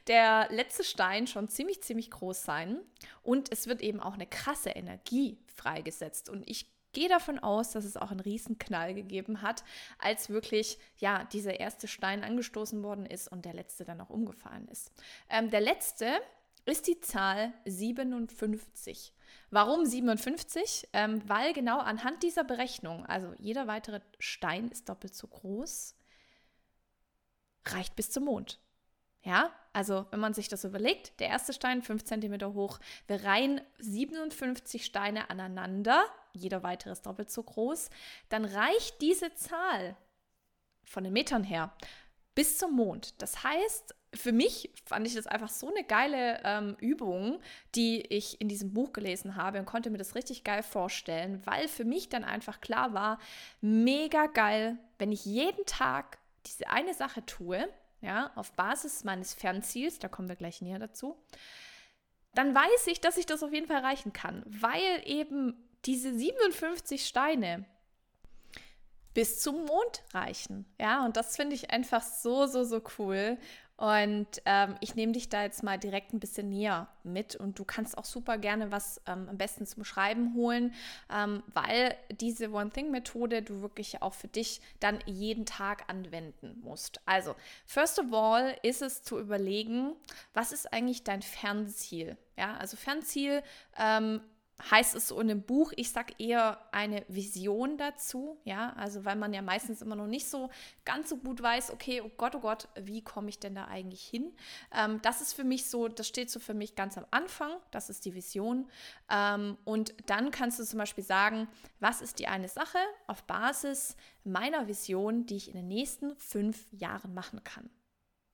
der 0.08 0.48
letzte 0.52 0.84
Stein 0.84 1.28
schon 1.28 1.48
ziemlich, 1.48 1.82
ziemlich 1.82 2.12
groß 2.12 2.44
sein. 2.44 2.80
Und 3.24 3.52
es 3.52 3.68
wird 3.68 3.82
eben 3.82 4.00
auch 4.00 4.14
eine 4.14 4.28
krasse 4.28 4.72
Energie 4.72 5.38
freigesetzt. 5.48 6.30
Und 6.30 6.50
ich 6.50 6.70
gehe 6.96 7.10
davon 7.10 7.38
aus, 7.40 7.72
dass 7.72 7.86
es 7.86 7.98
auch 7.98 8.10
einen 8.10 8.22
Riesenknall 8.22 8.96
gegeben 8.96 9.42
hat, 9.42 9.64
als 10.00 10.30
wirklich, 10.30 10.80
ja, 10.98 11.26
dieser 11.26 11.60
erste 11.60 11.88
Stein 11.88 12.24
angestoßen 12.24 12.82
worden 12.82 13.06
ist 13.06 13.28
und 13.28 13.46
der 13.46 13.54
letzte 13.54 13.84
dann 13.84 14.02
auch 14.02 14.10
umgefallen 14.10 14.68
ist. 14.70 14.92
Ähm, 15.30 15.52
der 15.52 15.62
letzte 15.62 16.08
ist 16.65 16.88
die 16.88 17.00
Zahl 17.00 17.53
57. 17.65 19.13
Warum 19.51 19.86
57? 19.86 20.89
Ähm, 20.93 21.22
weil 21.27 21.53
genau 21.53 21.79
anhand 21.79 22.24
dieser 22.24 22.43
Berechnung, 22.43 23.05
also 23.05 23.34
jeder 23.38 23.67
weitere 23.67 24.01
Stein 24.19 24.69
ist 24.69 24.89
doppelt 24.89 25.15
so 25.15 25.27
groß, 25.27 25.95
reicht 27.67 27.95
bis 27.95 28.10
zum 28.12 28.25
Mond. 28.25 28.60
Ja, 29.22 29.51
also 29.74 30.05
wenn 30.12 30.19
man 30.19 30.36
sich 30.36 30.50
das 30.50 30.63
überlegt, 30.65 31.19
der 31.19 31.29
erste 31.29 31.51
Stein 31.51 31.81
5 31.81 32.03
cm 32.03 32.53
hoch, 32.53 32.79
wir 33.07 33.24
reihen 33.24 33.60
57 33.79 34.86
Steine 34.86 35.31
aneinander, 35.31 36.05
jeder 36.34 36.62
weitere 36.62 36.91
ist 36.91 37.07
doppelt 37.07 37.31
so 37.31 37.41
groß, 37.41 37.89
dann 38.29 38.45
reicht 38.45 39.01
diese 39.01 39.34
Zahl 39.34 39.98
von 40.84 41.03
den 41.03 41.13
Metern 41.13 41.43
her 41.43 41.74
bis 42.36 42.60
zum 42.60 42.75
Mond. 42.75 43.19
Das 43.22 43.43
heißt, 43.43 43.95
für 44.15 44.31
mich 44.31 44.72
fand 44.86 45.05
ich 45.07 45.15
das 45.15 45.27
einfach 45.27 45.50
so 45.50 45.69
eine 45.69 45.84
geile 45.84 46.41
ähm, 46.43 46.75
Übung, 46.79 47.39
die 47.75 48.01
ich 48.01 48.39
in 48.41 48.48
diesem 48.48 48.74
Buch 48.74 48.93
gelesen 48.93 49.36
habe 49.36 49.60
und 49.60 49.65
konnte 49.65 49.89
mir 49.89 49.98
das 49.98 50.15
richtig 50.15 50.43
geil 50.43 50.63
vorstellen, 50.63 51.41
weil 51.45 51.67
für 51.67 51.86
mich 51.86 52.10
dann 52.10 52.24
einfach 52.24 52.62
klar 52.62 52.93
war, 52.93 53.19
mega 53.62 54.27
geil, 54.27 54.77
wenn 54.98 55.12
ich 55.12 55.25
jeden 55.25 55.65
Tag 55.65 56.17
diese 56.48 56.69
eine 56.69 56.93
Sache 56.93 57.25
tue, 57.25 57.67
ja, 58.01 58.31
auf 58.36 58.51
Basis 58.53 59.03
meines 59.03 59.34
Fernziels, 59.34 60.00
da 60.00 60.07
kommen 60.07 60.29
wir 60.29 60.36
gleich 60.36 60.62
näher 60.62 60.79
dazu, 60.79 61.17
dann 62.34 62.53
weiß 62.53 62.88
ich, 62.88 63.01
dass 63.01 63.17
ich 63.17 63.25
das 63.25 63.43
auf 63.43 63.53
jeden 63.53 63.67
Fall 63.67 63.77
erreichen 63.77 64.13
kann, 64.13 64.43
weil 64.45 65.01
eben 65.05 65.55
diese 65.86 66.13
57 66.13 67.05
Steine, 67.05 67.65
bis 69.15 69.39
zum 69.39 69.65
Mond 69.65 70.03
reichen. 70.13 70.65
Ja, 70.79 71.03
und 71.03 71.17
das 71.17 71.36
finde 71.36 71.55
ich 71.55 71.72
einfach 71.72 72.03
so, 72.03 72.45
so, 72.45 72.63
so 72.63 72.81
cool. 73.00 73.39
Und 73.77 74.27
ähm, 74.45 74.75
ich 74.79 74.95
nehme 74.95 75.12
dich 75.12 75.27
da 75.27 75.43
jetzt 75.43 75.62
mal 75.62 75.77
direkt 75.77 76.13
ein 76.13 76.19
bisschen 76.19 76.50
näher 76.50 76.88
mit 77.03 77.36
und 77.36 77.60
du 77.60 77.65
kannst 77.65 77.98
auch 77.98 78.05
super 78.05 78.38
gerne 78.38 78.72
was 78.72 79.01
ähm, 79.05 79.27
am 79.29 79.38
besten 79.38 79.65
zum 79.65 79.84
Schreiben 79.84 80.34
holen, 80.34 80.74
ähm, 81.13 81.43
weil 81.48 81.93
diese 82.10 82.51
One-Thing-Methode 82.51 83.41
du 83.41 83.62
wirklich 83.62 84.01
auch 84.01 84.13
für 84.13 84.29
dich 84.29 84.62
dann 84.79 85.00
jeden 85.05 85.45
Tag 85.45 85.89
anwenden 85.89 86.57
musst. 86.63 87.01
Also, 87.05 87.36
first 87.65 88.00
of 88.00 88.13
all 88.13 88.55
ist 88.63 88.81
es 88.81 89.03
zu 89.03 89.19
überlegen, 89.19 89.93
was 90.34 90.53
ist 90.53 90.72
eigentlich 90.72 91.03
dein 91.03 91.22
Fernziel? 91.22 92.17
Ja, 92.38 92.55
also 92.55 92.77
Fernziel 92.77 93.43
ähm, 93.77 94.22
heißt 94.72 94.96
es 94.96 95.10
so 95.10 95.20
in 95.20 95.28
dem 95.28 95.42
Buch, 95.42 95.74
ich 95.76 95.92
sage 95.92 96.14
eher 96.18 96.60
eine 96.72 97.06
Vision 97.08 97.78
dazu, 97.78 98.40
ja, 98.46 98.74
also 98.74 99.04
weil 99.04 99.18
man 99.18 99.34
ja 99.34 99.42
meistens 99.42 99.82
immer 99.82 99.96
noch 99.96 100.08
nicht 100.08 100.30
so 100.30 100.50
ganz 100.86 101.10
so 101.10 101.18
gut 101.18 101.42
weiß, 101.42 101.72
okay, 101.72 102.02
oh 102.02 102.12
Gott, 102.16 102.36
oh 102.36 102.40
Gott, 102.40 102.70
wie 102.76 103.04
komme 103.04 103.30
ich 103.30 103.40
denn 103.40 103.56
da 103.56 103.66
eigentlich 103.66 104.04
hin? 104.04 104.34
Ähm, 104.72 105.02
das 105.02 105.22
ist 105.22 105.34
für 105.34 105.44
mich 105.44 105.66
so, 105.66 105.88
das 105.88 106.08
steht 106.08 106.30
so 106.30 106.40
für 106.40 106.54
mich 106.54 106.76
ganz 106.76 106.98
am 106.98 107.06
Anfang, 107.12 107.52
das 107.72 107.90
ist 107.90 108.06
die 108.06 108.16
Vision. 108.16 108.70
Ähm, 109.10 109.58
und 109.66 109.94
dann 110.06 110.32
kannst 110.32 110.60
du 110.60 110.64
zum 110.64 110.80
Beispiel 110.80 111.04
sagen, 111.04 111.48
was 111.80 112.02
ist 112.02 112.20
die 112.20 112.28
eine 112.28 112.48
Sache 112.48 112.80
auf 113.08 113.24
Basis 113.24 113.98
meiner 114.24 114.68
Vision, 114.68 115.26
die 115.26 115.36
ich 115.36 115.50
in 115.50 115.56
den 115.56 115.68
nächsten 115.68 116.16
fünf 116.16 116.66
Jahren 116.72 117.14
machen 117.14 117.44
kann? 117.44 117.70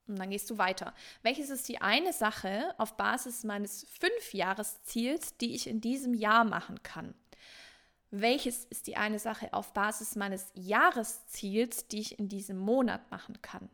Und 0.08 0.20
dann 0.20 0.30
gehst 0.30 0.50
du 0.50 0.58
weiter. 0.58 0.94
Welches 1.22 1.50
ist 1.50 1.68
die 1.70 1.82
eine 1.82 2.14
Sache 2.14 2.74
auf 2.78 2.98
Basis 2.98 3.44
meines 3.44 3.86
Fünfjahresziels, 4.00 5.38
die 5.38 5.56
ich 5.56 5.68
in 5.68 5.80
diesem 5.80 6.14
Jahr 6.14 6.44
machen 6.44 6.84
kann? 6.84 7.14
Welches 8.10 8.66
ist 8.66 8.88
die 8.88 8.98
eine 8.98 9.20
Sache 9.20 9.54
auf 9.54 9.74
Basis 9.74 10.18
meines 10.18 10.52
Jahresziels, 10.54 11.88
die 11.88 12.02
ich 12.02 12.20
in 12.20 12.28
diesem 12.28 12.58
Monat 12.58 13.10
machen 13.10 13.42
kann? 13.42 13.70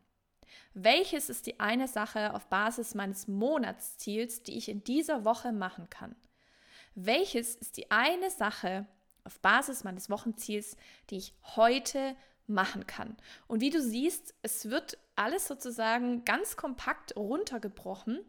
Welches 0.75 1.29
ist 1.29 1.47
die 1.47 1.59
eine 1.59 1.87
Sache 1.87 2.35
auf 2.35 2.47
Basis 2.47 2.93
meines 2.93 3.27
Monatsziels, 3.27 4.43
die 4.43 4.57
ich 4.57 4.69
in 4.69 4.83
dieser 4.83 5.25
Woche 5.25 5.51
machen 5.51 5.89
kann? 5.89 6.15
Welches 6.93 7.55
ist 7.55 7.77
die 7.77 7.89
eine 7.89 8.29
Sache 8.29 8.85
auf 9.23 9.39
Basis 9.39 9.83
meines 9.83 10.09
Wochenziels, 10.11 10.77
die 11.09 11.17
ich 11.17 11.33
heute 11.55 12.15
machen 12.45 12.85
kann? 12.85 13.17
Und 13.47 13.61
wie 13.61 13.71
du 13.71 13.81
siehst, 13.81 14.35
es 14.43 14.69
wird 14.69 14.99
alles 15.17 15.47
sozusagen 15.47 16.25
ganz 16.25 16.57
kompakt 16.57 17.15
runtergebrochen. 17.15 18.19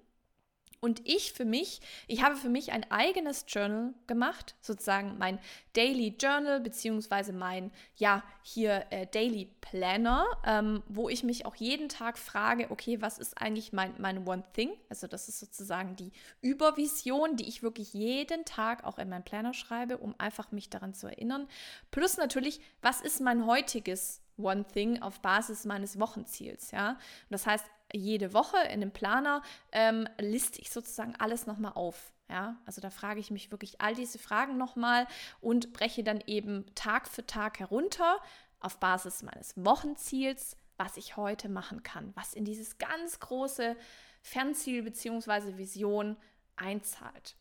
Und 0.81 1.01
ich 1.09 1.33
für 1.33 1.45
mich, 1.45 1.81
ich 2.07 2.23
habe 2.23 2.37
für 2.37 2.49
mich 2.49 2.71
ein 2.71 2.89
eigenes 2.89 3.45
Journal 3.49 3.95
gemacht, 4.07 4.55
sozusagen 4.61 5.19
mein 5.19 5.41
Daily 5.73 6.15
Journal, 6.21 6.61
beziehungsweise 6.61 7.33
mein, 7.33 7.73
ja, 7.97 8.23
hier 8.43 8.87
äh, 8.91 9.09
Daily 9.09 9.53
Planner, 9.61 10.25
ähm, 10.47 10.85
wo 10.87 11.09
ich 11.09 11.25
mich 11.25 11.47
auch 11.47 11.57
jeden 11.57 11.89
Tag 11.89 12.17
frage, 12.17 12.71
okay, 12.71 13.03
was 13.03 13.19
ist 13.19 13.43
eigentlich 13.43 13.73
mein, 13.73 13.93
mein 13.99 14.27
One 14.29 14.45
Thing? 14.53 14.71
Also 14.89 15.09
das 15.09 15.29
ist 15.29 15.41
sozusagen 15.41 15.97
die 15.97 16.13
Übervision, 16.43 17.35
die 17.35 17.49
ich 17.49 17.65
wirklich 17.65 17.93
jeden 17.93 18.45
Tag 18.45 18.85
auch 18.85 18.99
in 18.99 19.09
meinen 19.09 19.25
Planner 19.25 19.55
schreibe, 19.55 19.99
um 19.99 20.15
einfach 20.19 20.53
mich 20.53 20.71
daran 20.71 20.95
zu 20.95 21.09
erinnern. 21.09 21.49
Plus 21.91 22.19
natürlich, 22.19 22.61
was 22.83 23.01
ist 23.01 23.21
mein 23.21 23.47
heutiges 23.47 24.21
One 24.39 24.67
Thing 24.67 25.03
auf 25.03 25.21
Basis 25.21 25.65
meines 25.65 25.99
Wochenziels. 25.99 26.71
Ja? 26.71 26.91
Und 26.91 26.99
das 27.31 27.47
heißt, 27.47 27.65
jede 27.93 28.33
Woche 28.35 28.59
in 28.71 28.81
dem 28.81 28.91
Planer 28.91 29.43
ähm, 29.73 30.09
liste 30.19 30.61
ich 30.61 30.71
sozusagen 30.71 31.15
alles 31.17 31.47
nochmal 31.47 31.73
auf. 31.75 32.13
Ja, 32.31 32.57
also 32.67 32.83
da 32.83 32.91
frage 32.91 33.21
ich 33.21 33.31
mich 33.31 33.51
wirklich 33.51 33.81
all 33.81 33.95
diese 33.95 34.19
Fragen 34.19 34.59
nochmal 34.59 35.07
und 35.41 35.73
breche 35.73 36.05
dann 36.05 36.23
eben 36.27 36.67
Tag 36.75 37.09
für 37.09 37.25
Tag 37.25 37.59
herunter 37.59 38.19
auf 38.61 38.79
Basis 38.79 39.23
meines 39.23 39.55
Wochenziels, 39.57 40.57
was 40.77 40.99
ich 40.99 41.17
heute 41.17 41.49
machen 41.49 41.83
kann, 41.83 42.13
was 42.15 42.35
in 42.35 42.45
dieses 42.45 42.77
ganz 42.77 43.19
große 43.21 43.77
Fernziel 44.21 44.83
bzw. 44.83 45.57
Vision 45.57 46.19
einzahlt. 46.57 47.35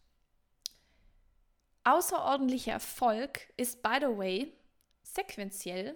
Außerordentlicher 1.84 2.74
Erfolg 2.74 3.42
ist, 3.58 3.82
by 3.82 3.98
the 4.00 4.18
way, 4.18 4.54
sequenziell 5.04 5.96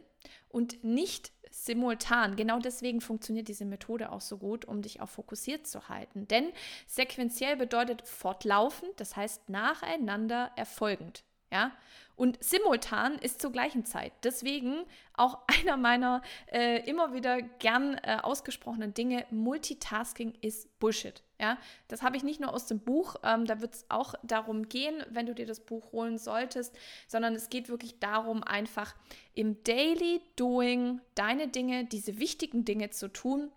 und 0.49 0.83
nicht 0.83 1.31
simultan. 1.49 2.35
Genau 2.35 2.59
deswegen 2.59 3.01
funktioniert 3.01 3.47
diese 3.47 3.65
Methode 3.65 4.11
auch 4.11 4.21
so 4.21 4.37
gut, 4.37 4.65
um 4.65 4.81
dich 4.81 5.01
auch 5.01 5.09
fokussiert 5.09 5.67
zu 5.67 5.89
halten. 5.89 6.27
Denn 6.27 6.51
sequenziell 6.87 7.57
bedeutet 7.57 8.07
fortlaufend, 8.07 8.91
das 8.97 9.15
heißt 9.15 9.49
nacheinander 9.49 10.51
erfolgend. 10.55 11.23
Ja, 11.51 11.71
und 12.15 12.43
simultan 12.43 13.17
ist 13.17 13.41
zur 13.41 13.51
gleichen 13.51 13.83
Zeit. 13.83 14.13
Deswegen 14.23 14.85
auch 15.15 15.39
einer 15.47 15.75
meiner 15.75 16.21
äh, 16.51 16.87
immer 16.87 17.13
wieder 17.13 17.41
gern 17.41 17.95
äh, 17.95 18.17
ausgesprochenen 18.21 18.93
Dinge, 18.93 19.25
Multitasking 19.31 20.35
ist 20.41 20.79
Bullshit. 20.79 21.23
Ja, 21.39 21.57
das 21.87 22.03
habe 22.03 22.17
ich 22.17 22.23
nicht 22.23 22.39
nur 22.39 22.53
aus 22.53 22.67
dem 22.67 22.79
Buch, 22.79 23.15
ähm, 23.23 23.45
da 23.45 23.59
wird 23.61 23.73
es 23.73 23.85
auch 23.89 24.13
darum 24.21 24.69
gehen, 24.69 25.03
wenn 25.09 25.25
du 25.25 25.33
dir 25.33 25.47
das 25.47 25.59
Buch 25.59 25.91
holen 25.91 26.19
solltest, 26.19 26.77
sondern 27.07 27.33
es 27.33 27.49
geht 27.49 27.67
wirklich 27.69 27.97
darum, 27.97 28.43
einfach 28.43 28.93
im 29.33 29.63
Daily 29.63 30.21
Doing 30.35 31.01
deine 31.15 31.47
Dinge, 31.47 31.85
diese 31.85 32.19
wichtigen 32.19 32.63
Dinge 32.65 32.91
zu 32.91 33.07
tun, 33.07 33.51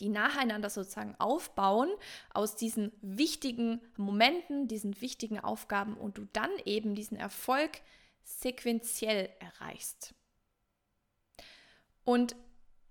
die 0.00 0.08
nacheinander 0.08 0.70
sozusagen 0.70 1.14
aufbauen 1.18 1.90
aus 2.32 2.56
diesen 2.56 2.92
wichtigen 3.00 3.80
Momenten, 3.96 4.68
diesen 4.68 5.00
wichtigen 5.00 5.40
Aufgaben 5.40 5.96
und 5.96 6.18
du 6.18 6.26
dann 6.32 6.50
eben 6.64 6.94
diesen 6.94 7.16
Erfolg 7.16 7.80
sequenziell 8.24 9.30
erreichst. 9.38 10.14
Und 12.04 12.36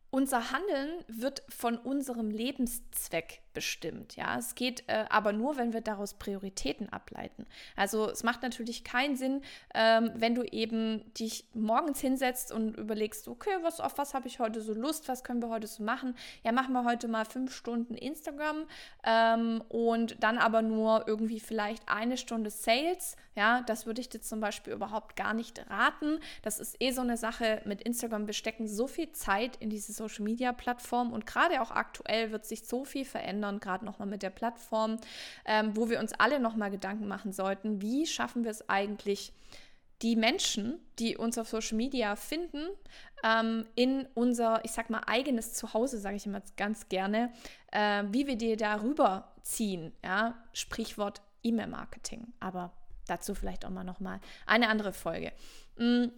unser 0.10 0.52
Handeln 0.52 1.04
wird 1.08 1.44
von 1.50 1.78
unserem 1.78 2.30
Lebenszweck 2.30 3.43
bestimmt. 3.54 4.16
Ja, 4.16 4.38
es 4.38 4.56
geht 4.56 4.84
äh, 4.88 5.06
aber 5.10 5.34
nur, 5.34 5.58
wenn 5.58 5.74
wir 5.74 5.82
daraus 5.82 6.14
Prioritäten 6.16 6.90
ableiten. 6.90 7.46
Also 7.76 8.10
es 8.10 8.24
macht 8.24 8.42
natürlich 8.42 8.84
keinen 8.84 9.16
Sinn, 9.16 9.42
ähm, 9.74 10.12
wenn 10.16 10.36
du 10.36 10.44
eben 10.44 11.14
dich 11.14 11.46
morgens 11.54 12.00
hinsetzt 12.00 12.52
und 12.52 12.78
überlegst, 12.78 13.28
okay, 13.28 13.52
was 13.62 13.80
auf 13.80 13.98
was 13.98 14.14
habe 14.14 14.28
ich 14.28 14.40
heute 14.40 14.62
so 14.62 14.74
Lust, 14.74 15.08
was 15.08 15.24
können 15.24 15.42
wir 15.42 15.50
heute 15.50 15.68
so 15.68 15.84
machen? 15.84 16.16
Ja, 16.44 16.52
machen 16.52 16.74
wir 16.74 16.84
heute 16.84 17.08
mal 17.08 17.26
fünf 17.26 17.54
Stunden 17.54 17.96
Instagram 17.96 18.66
ähm, 19.04 19.64
und 19.70 20.22
dann 20.24 20.38
aber 20.38 20.62
nur 20.62 21.08
irgendwie 21.08 21.40
vielleicht 21.40 21.88
eine 21.88 22.18
Stunde 22.18 22.50
Sales. 22.50 23.16
Ja, 23.36 23.62
das 23.62 23.88
würde 23.88 24.00
ich 24.00 24.10
dir 24.10 24.22
zum 24.22 24.40
Beispiel 24.40 24.74
überhaupt 24.74 25.16
gar 25.16 25.34
nicht 25.34 25.68
raten. 25.70 26.20
Das 26.44 26.60
ist 26.60 26.76
eh 26.80 26.92
so 26.92 27.02
eine 27.02 27.18
Sache 27.18 27.62
mit 27.66 27.82
Instagram. 27.82 28.28
Wir 28.28 28.34
stecken 28.34 28.68
so 28.68 28.86
viel 28.86 29.12
Zeit 29.12 29.56
in 29.58 29.70
diese 29.70 29.92
Social 29.92 30.24
Media 30.24 30.52
Plattform 30.54 31.12
und 31.12 31.26
gerade 31.26 31.62
auch 31.62 31.72
aktuell 31.72 32.32
wird 32.32 32.46
sich 32.46 32.68
so 32.68 32.86
viel 32.86 33.06
verändern 33.06 33.43
ändern, 33.44 33.60
gerade 33.60 33.86
nochmal 33.86 34.08
mit 34.08 34.24
der 34.24 34.30
Plattform, 34.30 34.98
ähm, 35.46 35.76
wo 35.76 35.90
wir 35.90 36.00
uns 36.00 36.14
alle 36.14 36.40
nochmal 36.40 36.72
Gedanken 36.72 37.08
machen 37.08 37.32
sollten, 37.32 37.82
wie 37.82 38.08
schaffen 38.08 38.44
wir 38.44 38.52
es 38.52 38.70
eigentlich, 38.70 39.34
die 40.02 40.16
Menschen, 40.16 40.80
die 41.00 41.16
uns 41.16 41.38
auf 41.38 41.48
Social 41.48 41.78
Media 41.78 42.16
finden, 42.16 42.68
ähm, 43.24 43.66
in 43.76 44.06
unser, 44.16 44.64
ich 44.66 44.72
sag 44.72 44.90
mal, 44.90 45.02
eigenes 45.06 45.54
Zuhause, 45.54 45.98
sage 45.98 46.18
ich 46.18 46.26
immer 46.26 46.42
ganz 46.58 46.90
gerne, 46.90 47.32
äh, 47.72 48.04
wie 48.10 48.28
wir 48.28 48.36
die 48.36 48.58
darüber 48.58 49.32
ziehen. 49.44 49.94
Ja? 50.04 50.36
Sprichwort 50.52 51.22
E-Mail-Marketing. 51.44 52.34
Aber 52.42 52.74
dazu 53.08 53.34
vielleicht 53.34 53.66
auch 53.66 53.70
mal 53.70 53.86
nochmal 53.86 54.20
eine 54.46 54.68
andere 54.68 54.92
Folge. 54.92 55.32
Mhm. 55.78 56.12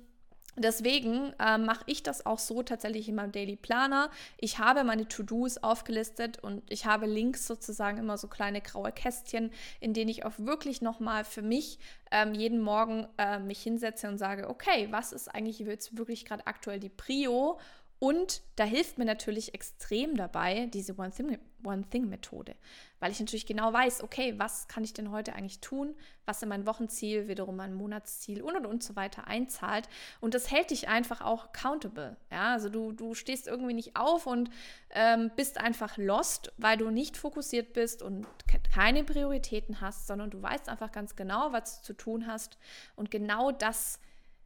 Deswegen 0.57 1.33
äh, 1.37 1.57
mache 1.57 1.83
ich 1.85 2.01
das 2.01 2.25
auch 2.25 2.39
so 2.39 2.63
tatsächlich 2.63 3.09
in 3.09 3.15
meinem 3.15 3.33
Daily 3.33 3.57
Planner. 3.57 4.09
Ich 4.37 4.57
habe 4.57 4.83
meine 4.85 5.07
To-Dos 5.07 5.57
aufgelistet 5.57 6.39
und 6.41 6.63
ich 6.69 6.85
habe 6.85 7.07
links 7.07 7.45
sozusagen 7.45 7.97
immer 7.97 8.17
so 8.17 8.27
kleine 8.27 8.61
graue 8.61 8.93
Kästchen, 8.93 9.51
in 9.81 9.93
denen 9.93 10.09
ich 10.09 10.23
auch 10.25 10.33
wirklich 10.37 10.81
nochmal 10.81 11.25
für 11.25 11.41
mich 11.41 11.77
ähm, 12.09 12.33
jeden 12.33 12.61
Morgen 12.61 13.07
äh, 13.17 13.39
mich 13.39 13.61
hinsetze 13.61 14.07
und 14.07 14.17
sage, 14.17 14.47
okay, 14.49 14.87
was 14.91 15.11
ist 15.11 15.27
eigentlich 15.27 15.59
jetzt 15.59 15.97
wirklich 15.97 16.23
gerade 16.23 16.47
aktuell 16.47 16.79
die 16.79 16.89
Prio? 16.89 17.59
Und 17.97 18.41
da 18.57 18.65
hilft 18.65 18.97
mir 18.97 19.05
natürlich 19.05 19.53
extrem 19.53 20.17
dabei 20.17 20.67
diese 20.73 20.97
One-Thing-Methode, 20.97 22.51
One 22.51 22.57
weil 22.99 23.11
ich 23.11 23.19
natürlich 23.19 23.45
genau 23.45 23.71
weiß, 23.71 24.03
okay, 24.03 24.33
was 24.37 24.67
kann 24.67 24.83
ich 24.83 24.93
denn 24.93 25.11
heute 25.11 25.33
eigentlich 25.33 25.61
tun, 25.61 25.95
was 26.25 26.43
in 26.43 26.49
mein 26.49 26.65
Wochenziel, 26.65 27.29
wiederum 27.29 27.55
mein 27.55 27.73
Monatsziel 27.73 28.41
und 28.41 28.57
und 28.57 28.65
und 28.65 28.83
so 28.83 28.97
weiter 28.97 29.27
einzahlt. 29.27 29.87
Und 30.19 30.33
das 30.33 30.51
hält 30.51 30.71
dich 30.71 30.89
einfach 30.89 31.21
auch 31.21 31.45
accountable. 31.45 32.17
Ja, 32.31 32.51
also 32.51 32.67
du, 32.67 32.91
du 32.91 33.13
stehst 33.13 33.47
irgendwie 33.47 33.73
nicht 33.73 33.95
auf 33.95 34.27
und 34.27 34.49
ähm, 34.89 35.31
bist 35.37 35.57
einfach 35.57 35.97
lost, 35.97 36.51
weil 36.57 36.77
du 36.77 36.89
nicht 36.89 37.15
fokussiert 37.15 37.71
bist 37.71 38.01
und 38.01 38.27
keine 38.73 39.05
Prioritäten 39.05 39.79
hast, 39.79 40.05
sondern 40.05 40.31
du 40.31 40.41
weißt 40.41 40.67
einfach 40.67 40.91
ganz 40.91 41.15
genau, 41.15 41.53
was 41.53 41.79
du 41.79 41.85
zu 41.85 41.93
tun 41.93 42.27
hast. 42.27 42.57
Und 42.97 43.09
genau 43.09 43.51
das 43.51 43.99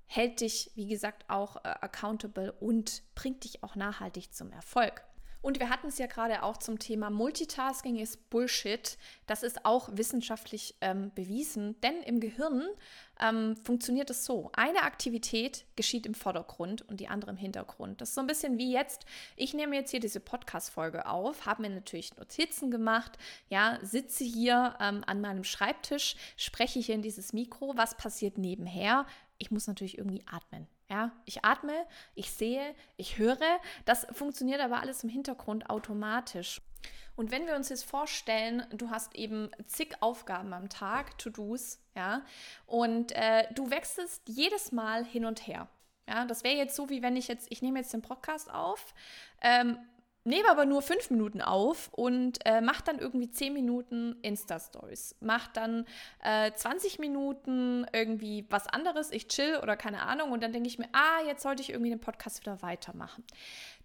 hält 0.10 0.42
dich, 0.42 0.72
wie 0.74 0.88
gesagt, 0.88 1.30
auch 1.30 1.58
äh, 1.58 1.70
accountable 1.82 2.52
und 2.54 3.04
bringt 3.14 3.44
dich 3.44 3.64
auch 3.64 3.76
nachhaltig 3.76 4.34
zum 4.34 4.52
Erfolg. 4.52 5.04
Und 5.42 5.60
wir 5.60 5.70
hatten 5.70 5.88
es 5.88 5.98
ja 5.98 6.08
gerade 6.08 6.44
auch 6.44 6.58
zum 6.58 6.80
Thema 6.80 7.10
Multitasking 7.10 7.96
ist 7.96 8.30
Bullshit. 8.30 8.98
Das 9.26 9.42
ist 9.42 9.66
auch 9.66 9.90
wissenschaftlich 9.94 10.76
ähm, 10.82 11.12
bewiesen, 11.16 11.80
denn 11.80 12.02
im 12.04 12.20
Gehirn 12.20 12.68
ähm, 13.22 13.56
funktioniert 13.56 14.10
es 14.10 14.26
so. 14.26 14.52
Eine 14.54 14.84
Aktivität 14.84 15.64
geschieht 15.78 16.06
im 16.06 16.14
Vordergrund 16.14 16.82
und 16.90 17.00
die 17.00 17.08
andere 17.08 17.32
im 17.32 17.38
Hintergrund. 17.38 18.02
Das 18.02 18.10
ist 18.10 18.16
so 18.16 18.22
ein 18.22 18.28
bisschen 18.28 18.58
wie 18.58 18.74
jetzt, 18.74 19.06
ich 19.38 19.54
nehme 19.54 19.78
jetzt 19.78 19.92
hier 19.92 20.02
diese 20.02 20.20
Podcast-Folge 20.20 21.06
auf, 21.06 21.46
habe 21.46 21.62
mir 21.62 21.70
natürlich 21.70 22.18
Notizen 22.18 22.70
gemacht, 22.70 23.18
ja, 23.48 23.80
sitze 23.82 24.26
hier 24.26 24.76
ähm, 24.82 25.04
an 25.08 25.22
meinem 25.22 25.46
Schreibtisch, 25.46 26.18
spreche 26.36 26.80
hier 26.80 26.96
in 26.96 27.02
dieses 27.02 27.32
Mikro, 27.32 27.74
was 27.78 27.96
passiert 27.96 28.38
nebenher? 28.38 29.06
Ich 29.40 29.52
muss 29.52 29.68
natürlich 29.68 29.98
irgendwie 29.98 30.24
atmen. 30.28 30.68
Ja, 30.90 31.12
ich 31.26 31.44
atme, 31.44 31.86
ich 32.16 32.32
sehe, 32.32 32.76
ich 32.98 33.18
höre. 33.18 33.60
Das 33.86 34.08
funktioniert 34.12 34.62
aber 34.62 34.82
alles 34.82 35.04
im 35.04 35.10
Hintergrund 35.10 35.70
automatisch. 35.70 36.62
Und 37.16 37.32
wenn 37.32 37.48
wir 37.48 37.56
uns 37.56 37.70
jetzt 37.70 37.84
vorstellen, 37.84 38.66
du 38.72 38.90
hast 38.92 39.16
eben 39.16 39.50
zig 39.66 39.98
Aufgaben 40.02 40.54
am 40.54 40.70
Tag, 40.70 41.18
To-Dos, 41.18 41.80
ja, 41.96 42.24
und 42.66 43.12
äh, 43.12 43.52
du 43.54 43.70
wechselst 43.70 44.22
jedes 44.26 44.72
Mal 44.72 45.04
hin 45.04 45.26
und 45.26 45.46
her. 45.46 45.68
Ja, 46.08 46.26
das 46.26 46.44
wäre 46.44 46.56
jetzt 46.56 46.76
so, 46.76 46.90
wie 46.90 47.02
wenn 47.02 47.18
ich 47.18 47.28
jetzt, 47.28 47.48
ich 47.52 47.62
nehme 47.62 47.80
jetzt 47.80 47.94
den 47.94 48.02
Podcast 48.02 48.50
auf, 48.50 48.94
ähm, 49.42 49.78
nehme 50.24 50.50
aber 50.50 50.66
nur 50.66 50.82
fünf 50.82 51.10
Minuten 51.10 51.42
auf 51.42 51.90
und 51.94 52.40
äh, 52.46 52.62
mache 52.62 52.84
dann 52.84 53.00
irgendwie 53.00 53.32
zehn 53.32 53.54
Minuten 53.54 54.18
Insta-Stories. 54.22 55.16
Mache 55.22 55.50
dann 55.54 55.86
äh, 56.24 56.52
20 56.52 57.00
Minuten 57.00 57.86
irgendwie 57.94 58.46
was 58.50 58.68
anderes, 58.68 59.12
ich 59.12 59.28
chill 59.28 59.60
oder 59.62 59.78
keine 59.78 60.02
Ahnung 60.04 60.32
und 60.32 60.44
dann 60.44 60.54
denke 60.54 60.68
ich 60.68 60.80
mir, 60.80 60.90
ah, 60.94 61.26
jetzt 61.26 61.44
sollte 61.44 61.62
ich 61.62 61.70
irgendwie 61.70 61.90
den 61.90 62.00
Podcast 62.00 62.42
wieder 62.42 62.62
weitermachen. 62.62 63.24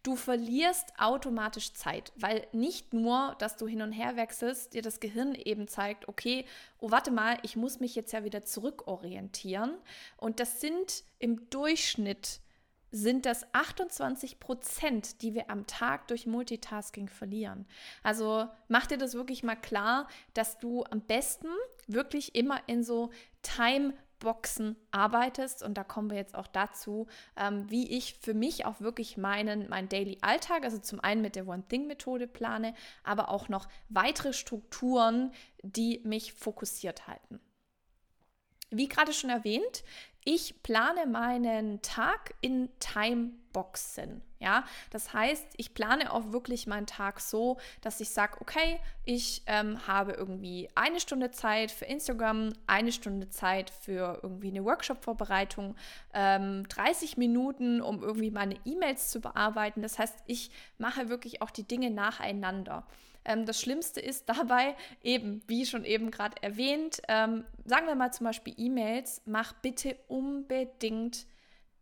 Du 0.04 0.16
verlierst 0.16 0.92
automatisch 0.98 1.72
Zeit, 1.72 2.12
weil 2.16 2.46
nicht 2.52 2.92
nur, 2.92 3.36
dass 3.38 3.56
du 3.56 3.66
hin 3.66 3.80
und 3.80 3.92
her 3.92 4.16
wechselst, 4.16 4.74
dir 4.74 4.82
das 4.82 5.00
Gehirn 5.00 5.34
eben 5.34 5.66
zeigt, 5.66 6.08
okay, 6.08 6.44
oh 6.78 6.90
warte 6.90 7.10
mal, 7.10 7.38
ich 7.40 7.56
muss 7.56 7.80
mich 7.80 7.94
jetzt 7.94 8.12
ja 8.12 8.22
wieder 8.22 8.44
zurückorientieren. 8.44 9.78
Und 10.18 10.40
das 10.40 10.60
sind 10.60 11.04
im 11.18 11.48
Durchschnitt 11.48 12.40
sind 12.94 13.26
das 13.26 13.44
28 13.52 14.38
Prozent, 14.38 15.20
die 15.22 15.34
wir 15.34 15.50
am 15.50 15.66
Tag 15.66 16.06
durch 16.06 16.28
Multitasking 16.28 17.08
verlieren. 17.08 17.66
Also 18.04 18.48
mach 18.68 18.86
dir 18.86 18.98
das 18.98 19.14
wirklich 19.14 19.42
mal 19.42 19.56
klar, 19.56 20.06
dass 20.32 20.58
du 20.58 20.84
am 20.84 21.00
besten 21.00 21.48
wirklich 21.88 22.36
immer 22.36 22.60
in 22.68 22.84
so 22.84 23.10
Time 23.42 23.94
Boxen 24.20 24.76
arbeitest. 24.92 25.64
Und 25.64 25.74
da 25.74 25.82
kommen 25.82 26.08
wir 26.08 26.16
jetzt 26.16 26.36
auch 26.36 26.46
dazu, 26.46 27.08
ähm, 27.36 27.68
wie 27.68 27.90
ich 27.90 28.14
für 28.14 28.32
mich 28.32 28.64
auch 28.64 28.80
wirklich 28.80 29.16
meinen, 29.16 29.68
meinen 29.68 29.88
Daily 29.88 30.18
Alltag, 30.22 30.62
also 30.62 30.78
zum 30.78 31.00
einen 31.00 31.20
mit 31.20 31.34
der 31.34 31.48
One-Thing-Methode 31.48 32.28
plane, 32.28 32.74
aber 33.02 33.28
auch 33.28 33.48
noch 33.48 33.68
weitere 33.88 34.32
Strukturen, 34.32 35.32
die 35.62 36.00
mich 36.04 36.32
fokussiert 36.32 37.08
halten. 37.08 37.40
Wie 38.70 38.88
gerade 38.88 39.12
schon 39.12 39.30
erwähnt, 39.30 39.84
ich 40.24 40.62
plane 40.62 41.06
meinen 41.06 41.82
Tag 41.82 42.34
in 42.40 42.70
Timeboxen. 42.80 44.22
Ja, 44.40 44.64
das 44.90 45.14
heißt, 45.14 45.46
ich 45.56 45.72
plane 45.72 46.12
auch 46.12 46.32
wirklich 46.32 46.66
meinen 46.66 46.86
Tag 46.86 47.20
so, 47.20 47.58
dass 47.80 48.00
ich 48.00 48.10
sage, 48.10 48.38
okay, 48.40 48.78
ich 49.04 49.42
ähm, 49.46 49.86
habe 49.86 50.12
irgendwie 50.12 50.68
eine 50.74 51.00
Stunde 51.00 51.30
Zeit 51.30 51.70
für 51.70 51.86
Instagram, 51.86 52.52
eine 52.66 52.92
Stunde 52.92 53.30
Zeit 53.30 53.70
für 53.70 54.20
irgendwie 54.22 54.48
eine 54.48 54.64
Workshop-Vorbereitung, 54.64 55.76
ähm, 56.12 56.68
30 56.68 57.16
Minuten, 57.16 57.80
um 57.80 58.02
irgendwie 58.02 58.30
meine 58.30 58.56
E-Mails 58.66 59.10
zu 59.10 59.20
bearbeiten. 59.20 59.80
Das 59.80 59.98
heißt, 59.98 60.16
ich 60.26 60.50
mache 60.76 61.08
wirklich 61.08 61.40
auch 61.40 61.50
die 61.50 61.64
Dinge 61.66 61.90
nacheinander. 61.90 62.86
Ähm, 63.24 63.46
das 63.46 63.60
Schlimmste 63.60 64.00
ist 64.00 64.28
dabei 64.28 64.76
eben, 65.02 65.42
wie 65.46 65.66
schon 65.66 65.84
eben 65.84 66.10
gerade 66.10 66.42
erwähnt, 66.42 67.00
ähm, 67.08 67.44
sagen 67.64 67.86
wir 67.86 67.94
mal 67.94 68.12
zum 68.12 68.24
Beispiel 68.24 68.54
E-Mails, 68.56 69.22
mach 69.26 69.52
bitte 69.54 69.96
unbedingt 70.08 71.26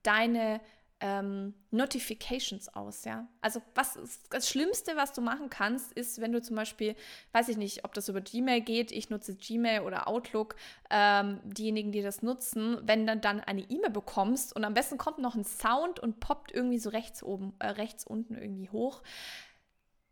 deine 0.02 0.61
ähm, 1.02 1.55
Notifications 1.72 2.68
aus, 2.68 3.05
ja. 3.05 3.26
Also 3.40 3.61
was 3.74 3.98
das 4.31 4.48
Schlimmste, 4.48 4.94
was 4.94 5.12
du 5.12 5.20
machen 5.20 5.50
kannst, 5.50 5.92
ist, 5.92 6.20
wenn 6.20 6.31
du 6.31 6.40
zum 6.40 6.55
Beispiel, 6.55 6.94
weiß 7.33 7.48
ich 7.48 7.57
nicht, 7.57 7.85
ob 7.85 7.92
das 7.92 8.09
über 8.09 8.20
Gmail 8.20 8.61
geht, 8.61 8.92
ich 8.92 9.11
nutze 9.11 9.35
Gmail 9.35 9.81
oder 9.81 10.07
Outlook, 10.07 10.55
ähm, 10.90 11.40
diejenigen, 11.42 11.90
die 11.90 12.02
das 12.02 12.22
nutzen, 12.22 12.78
wenn 12.85 13.05
dann 13.05 13.20
dann 13.20 13.40
eine 13.40 13.62
E-Mail 13.62 13.90
bekommst 13.90 14.55
und 14.55 14.64
am 14.64 14.74
besten 14.74 14.96
kommt 14.96 15.18
noch 15.18 15.35
ein 15.35 15.44
Sound 15.44 15.98
und 15.98 16.20
poppt 16.20 16.52
irgendwie 16.52 16.78
so 16.78 16.90
rechts 16.90 17.24
oben, 17.24 17.52
äh, 17.59 17.66
rechts 17.66 18.07
unten 18.07 18.37
irgendwie 18.37 18.70
hoch 18.70 19.02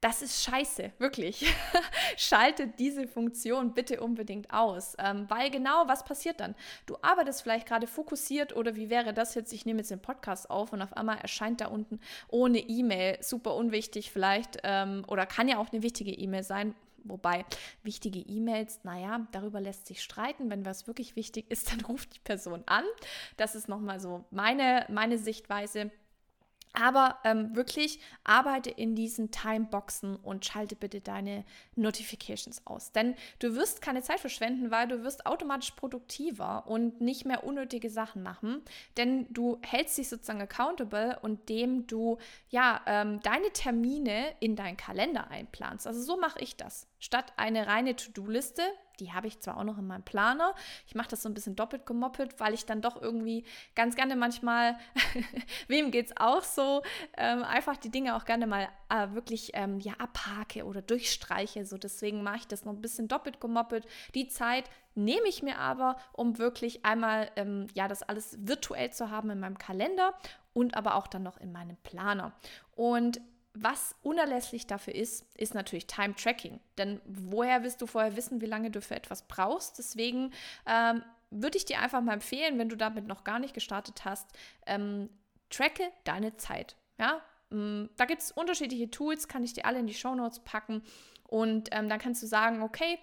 das 0.00 0.22
ist 0.22 0.42
scheiße, 0.44 0.92
wirklich. 0.98 1.46
Schaltet 2.16 2.78
diese 2.78 3.06
Funktion 3.06 3.74
bitte 3.74 4.00
unbedingt 4.00 4.50
aus, 4.52 4.96
ähm, 4.98 5.26
weil 5.28 5.50
genau 5.50 5.84
was 5.86 6.04
passiert 6.04 6.40
dann? 6.40 6.54
Du 6.86 6.96
arbeitest 7.02 7.42
vielleicht 7.42 7.68
gerade 7.68 7.86
fokussiert 7.86 8.56
oder 8.56 8.76
wie 8.76 8.88
wäre 8.88 9.12
das 9.12 9.34
jetzt? 9.34 9.52
Ich 9.52 9.66
nehme 9.66 9.80
jetzt 9.80 9.90
den 9.90 10.00
Podcast 10.00 10.48
auf 10.48 10.72
und 10.72 10.80
auf 10.80 10.96
einmal 10.96 11.18
erscheint 11.18 11.60
da 11.60 11.66
unten 11.66 12.00
ohne 12.28 12.58
E-Mail, 12.58 13.18
super 13.20 13.54
unwichtig 13.54 14.10
vielleicht 14.10 14.58
ähm, 14.62 15.04
oder 15.06 15.26
kann 15.26 15.48
ja 15.48 15.58
auch 15.58 15.70
eine 15.70 15.82
wichtige 15.82 16.12
E-Mail 16.12 16.44
sein. 16.44 16.74
Wobei 17.04 17.44
wichtige 17.82 18.18
E-Mails, 18.18 18.80
naja, 18.84 19.26
darüber 19.32 19.60
lässt 19.60 19.86
sich 19.86 20.02
streiten. 20.02 20.50
Wenn 20.50 20.64
was 20.64 20.86
wirklich 20.86 21.16
wichtig 21.16 21.50
ist, 21.50 21.72
dann 21.72 21.80
ruft 21.82 22.14
die 22.14 22.20
Person 22.20 22.62
an. 22.66 22.84
Das 23.36 23.54
ist 23.54 23.68
nochmal 23.68 24.00
so 24.00 24.24
meine, 24.30 24.86
meine 24.88 25.18
Sichtweise. 25.18 25.90
Aber 26.72 27.18
ähm, 27.24 27.54
wirklich 27.56 28.00
arbeite 28.22 28.70
in 28.70 28.94
diesen 28.94 29.30
Timeboxen 29.30 30.16
und 30.16 30.44
schalte 30.44 30.76
bitte 30.76 31.00
deine 31.00 31.44
Notifications 31.74 32.66
aus. 32.66 32.92
Denn 32.92 33.16
du 33.40 33.56
wirst 33.56 33.82
keine 33.82 34.02
Zeit 34.02 34.20
verschwenden, 34.20 34.70
weil 34.70 34.86
du 34.86 35.02
wirst 35.02 35.26
automatisch 35.26 35.72
produktiver 35.72 36.66
und 36.66 37.00
nicht 37.00 37.24
mehr 37.24 37.44
unnötige 37.44 37.90
Sachen 37.90 38.22
machen. 38.22 38.62
Denn 38.96 39.26
du 39.30 39.58
hältst 39.62 39.98
dich 39.98 40.08
sozusagen 40.08 40.40
accountable 40.40 41.18
und 41.22 41.48
dem 41.48 41.86
du 41.86 42.18
ja 42.50 42.80
ähm, 42.86 43.20
deine 43.22 43.50
Termine 43.52 44.34
in 44.38 44.54
deinen 44.54 44.76
Kalender 44.76 45.30
einplanst. 45.30 45.86
Also 45.86 46.00
so 46.00 46.16
mache 46.18 46.40
ich 46.40 46.56
das. 46.56 46.86
Statt 46.98 47.32
eine 47.36 47.66
reine 47.66 47.96
To-Do-Liste, 47.96 48.62
die 49.00 49.12
habe 49.12 49.26
ich 49.26 49.40
zwar 49.40 49.56
auch 49.56 49.64
noch 49.64 49.78
in 49.78 49.86
meinem 49.86 50.02
Planer, 50.02 50.54
ich 50.86 50.94
mache 50.94 51.08
das 51.08 51.22
so 51.22 51.28
ein 51.28 51.34
bisschen 51.34 51.56
doppelt 51.56 51.86
gemoppelt, 51.86 52.38
weil 52.38 52.54
ich 52.54 52.66
dann 52.66 52.82
doch 52.82 53.00
irgendwie 53.00 53.44
ganz 53.74 53.96
gerne 53.96 54.16
manchmal, 54.16 54.78
wem 55.68 55.90
geht 55.90 56.06
es 56.06 56.16
auch 56.16 56.42
so, 56.42 56.82
ähm, 57.16 57.42
einfach 57.42 57.76
die 57.76 57.90
Dinge 57.90 58.16
auch 58.16 58.24
gerne 58.24 58.46
mal 58.46 58.68
äh, 58.88 59.08
wirklich 59.12 59.52
ähm, 59.54 59.80
ja, 59.80 59.94
abhake 59.98 60.64
oder 60.64 60.82
durchstreiche. 60.82 61.64
So 61.64 61.78
deswegen 61.78 62.22
mache 62.22 62.36
ich 62.36 62.46
das 62.46 62.64
noch 62.64 62.72
ein 62.72 62.82
bisschen 62.82 63.08
doppelt 63.08 63.40
gemoppelt. 63.40 63.86
Die 64.14 64.28
Zeit 64.28 64.70
nehme 64.94 65.28
ich 65.28 65.42
mir 65.42 65.58
aber, 65.58 65.96
um 66.12 66.38
wirklich 66.38 66.84
einmal 66.84 67.30
ähm, 67.36 67.66
ja 67.74 67.88
das 67.88 68.02
alles 68.02 68.36
virtuell 68.40 68.92
zu 68.92 69.10
haben 69.10 69.30
in 69.30 69.40
meinem 69.40 69.58
Kalender 69.58 70.14
und 70.52 70.76
aber 70.76 70.96
auch 70.96 71.06
dann 71.06 71.22
noch 71.22 71.38
in 71.38 71.52
meinem 71.52 71.76
Planer. 71.76 72.32
Und 72.74 73.20
was 73.54 73.96
unerlässlich 74.02 74.66
dafür 74.66 74.94
ist, 74.94 75.26
ist 75.36 75.54
natürlich 75.54 75.86
Time 75.86 76.14
Tracking. 76.14 76.60
Denn 76.78 77.00
woher 77.04 77.62
willst 77.62 77.80
du 77.82 77.86
vorher 77.86 78.16
wissen, 78.16 78.40
wie 78.40 78.46
lange 78.46 78.70
du 78.70 78.80
für 78.80 78.94
etwas 78.94 79.26
brauchst? 79.26 79.78
Deswegen 79.78 80.32
ähm, 80.66 81.02
würde 81.30 81.58
ich 81.58 81.64
dir 81.64 81.80
einfach 81.80 82.00
mal 82.00 82.14
empfehlen, 82.14 82.58
wenn 82.58 82.68
du 82.68 82.76
damit 82.76 83.06
noch 83.06 83.24
gar 83.24 83.38
nicht 83.38 83.54
gestartet 83.54 84.04
hast, 84.04 84.28
ähm, 84.66 85.08
tracke 85.48 85.90
deine 86.04 86.36
Zeit. 86.36 86.76
Ja, 86.98 87.20
ähm, 87.50 87.90
da 87.96 88.04
gibt 88.04 88.22
es 88.22 88.30
unterschiedliche 88.30 88.90
Tools, 88.90 89.28
kann 89.28 89.42
ich 89.42 89.52
dir 89.52 89.64
alle 89.64 89.80
in 89.80 89.86
die 89.86 89.94
Show 89.94 90.14
Notes 90.14 90.40
packen. 90.40 90.82
Und 91.24 91.68
ähm, 91.72 91.88
dann 91.88 92.00
kannst 92.00 92.22
du 92.22 92.26
sagen, 92.26 92.62
okay, 92.62 92.98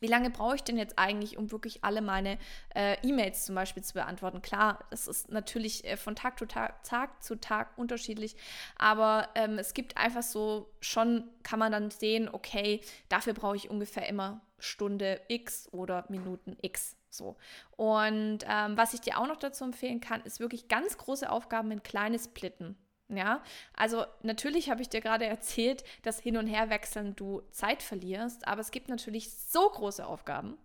wie 0.00 0.06
lange 0.06 0.30
brauche 0.30 0.56
ich 0.56 0.62
denn 0.62 0.76
jetzt 0.76 0.98
eigentlich, 0.98 1.38
um 1.38 1.50
wirklich 1.50 1.84
alle 1.84 2.00
meine 2.00 2.38
äh, 2.74 2.96
E-Mails 3.02 3.44
zum 3.44 3.54
Beispiel 3.54 3.82
zu 3.82 3.94
beantworten? 3.94 4.42
Klar, 4.42 4.84
das 4.90 5.08
ist 5.08 5.30
natürlich 5.30 5.84
äh, 5.84 5.96
von 5.96 6.14
Tag 6.14 6.38
zu 6.38 6.46
Tag, 6.46 6.82
Tag 6.84 7.22
zu 7.22 7.40
Tag 7.40 7.76
unterschiedlich, 7.76 8.36
aber 8.76 9.28
ähm, 9.34 9.58
es 9.58 9.74
gibt 9.74 9.96
einfach 9.96 10.22
so, 10.22 10.70
schon 10.80 11.24
kann 11.42 11.58
man 11.58 11.72
dann 11.72 11.90
sehen, 11.90 12.28
okay, 12.30 12.80
dafür 13.08 13.34
brauche 13.34 13.56
ich 13.56 13.70
ungefähr 13.70 14.08
immer 14.08 14.40
Stunde 14.58 15.20
X 15.28 15.68
oder 15.72 16.04
Minuten 16.08 16.56
X. 16.62 16.96
So. 17.10 17.36
Und 17.76 18.40
ähm, 18.46 18.76
was 18.76 18.94
ich 18.94 19.00
dir 19.00 19.18
auch 19.18 19.26
noch 19.26 19.38
dazu 19.38 19.64
empfehlen 19.64 20.00
kann, 20.00 20.20
ist 20.22 20.40
wirklich 20.40 20.68
ganz 20.68 20.98
große 20.98 21.30
Aufgaben 21.30 21.70
in 21.70 21.82
kleine 21.82 22.18
Splitten 22.18 22.76
Ja, 23.10 23.42
also 23.74 24.04
natürlich 24.22 24.68
habe 24.68 24.82
ich 24.82 24.90
dir 24.90 25.00
gerade 25.00 25.24
erzählt, 25.24 25.82
dass 26.02 26.20
Hin- 26.20 26.36
und 26.36 26.46
Herwechseln 26.46 27.16
du 27.16 27.42
Zeit 27.52 27.82
verlierst, 27.82 28.46
aber 28.46 28.60
es 28.60 28.70
gibt 28.70 28.88
natürlich 28.88 29.32
so 29.32 29.66
große 29.70 30.06
Aufgaben, 30.06 30.58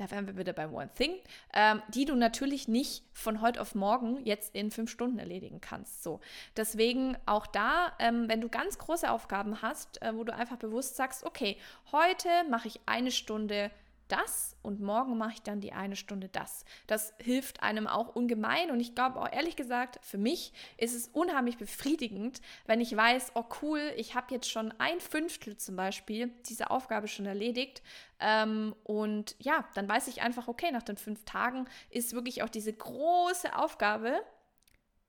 da 0.00 0.10
wären 0.10 0.26
wir 0.26 0.38
wieder 0.38 0.54
beim 0.54 0.72
One 0.72 0.88
Thing, 0.94 1.14
ähm, 1.52 1.82
die 1.88 2.06
du 2.06 2.14
natürlich 2.14 2.68
nicht 2.68 3.04
von 3.12 3.42
heute 3.42 3.60
auf 3.60 3.74
morgen 3.74 4.24
jetzt 4.24 4.54
in 4.54 4.70
fünf 4.70 4.90
Stunden 4.90 5.18
erledigen 5.18 5.60
kannst. 5.60 6.02
So, 6.02 6.20
deswegen 6.56 7.18
auch 7.26 7.46
da, 7.46 7.92
ähm, 7.98 8.26
wenn 8.26 8.40
du 8.40 8.48
ganz 8.48 8.78
große 8.78 9.10
Aufgaben 9.10 9.60
hast, 9.60 10.00
äh, 10.00 10.16
wo 10.16 10.24
du 10.24 10.34
einfach 10.34 10.56
bewusst 10.56 10.96
sagst, 10.96 11.24
okay, 11.24 11.58
heute 11.92 12.28
mache 12.48 12.68
ich 12.68 12.80
eine 12.86 13.10
Stunde 13.10 13.70
das 14.10 14.56
und 14.62 14.80
morgen 14.80 15.16
mache 15.16 15.34
ich 15.34 15.42
dann 15.42 15.60
die 15.60 15.72
eine 15.72 15.96
Stunde 15.96 16.28
das. 16.28 16.64
Das 16.86 17.14
hilft 17.18 17.62
einem 17.62 17.86
auch 17.86 18.14
ungemein 18.14 18.70
und 18.70 18.80
ich 18.80 18.94
glaube 18.94 19.20
auch 19.20 19.32
ehrlich 19.32 19.56
gesagt, 19.56 19.98
für 20.02 20.18
mich 20.18 20.52
ist 20.76 20.94
es 20.94 21.08
unheimlich 21.08 21.56
befriedigend, 21.56 22.40
wenn 22.66 22.80
ich 22.80 22.96
weiß, 22.96 23.32
oh 23.34 23.44
cool, 23.62 23.92
ich 23.96 24.14
habe 24.14 24.34
jetzt 24.34 24.50
schon 24.50 24.72
ein 24.78 25.00
Fünftel 25.00 25.56
zum 25.56 25.76
Beispiel 25.76 26.32
diese 26.48 26.70
Aufgabe 26.70 27.08
schon 27.08 27.26
erledigt 27.26 27.82
ähm, 28.18 28.74
und 28.84 29.36
ja, 29.38 29.64
dann 29.74 29.88
weiß 29.88 30.08
ich 30.08 30.22
einfach, 30.22 30.48
okay, 30.48 30.70
nach 30.72 30.82
den 30.82 30.96
fünf 30.96 31.24
Tagen 31.24 31.66
ist 31.88 32.12
wirklich 32.12 32.42
auch 32.42 32.48
diese 32.48 32.72
große 32.72 33.56
Aufgabe, 33.56 34.20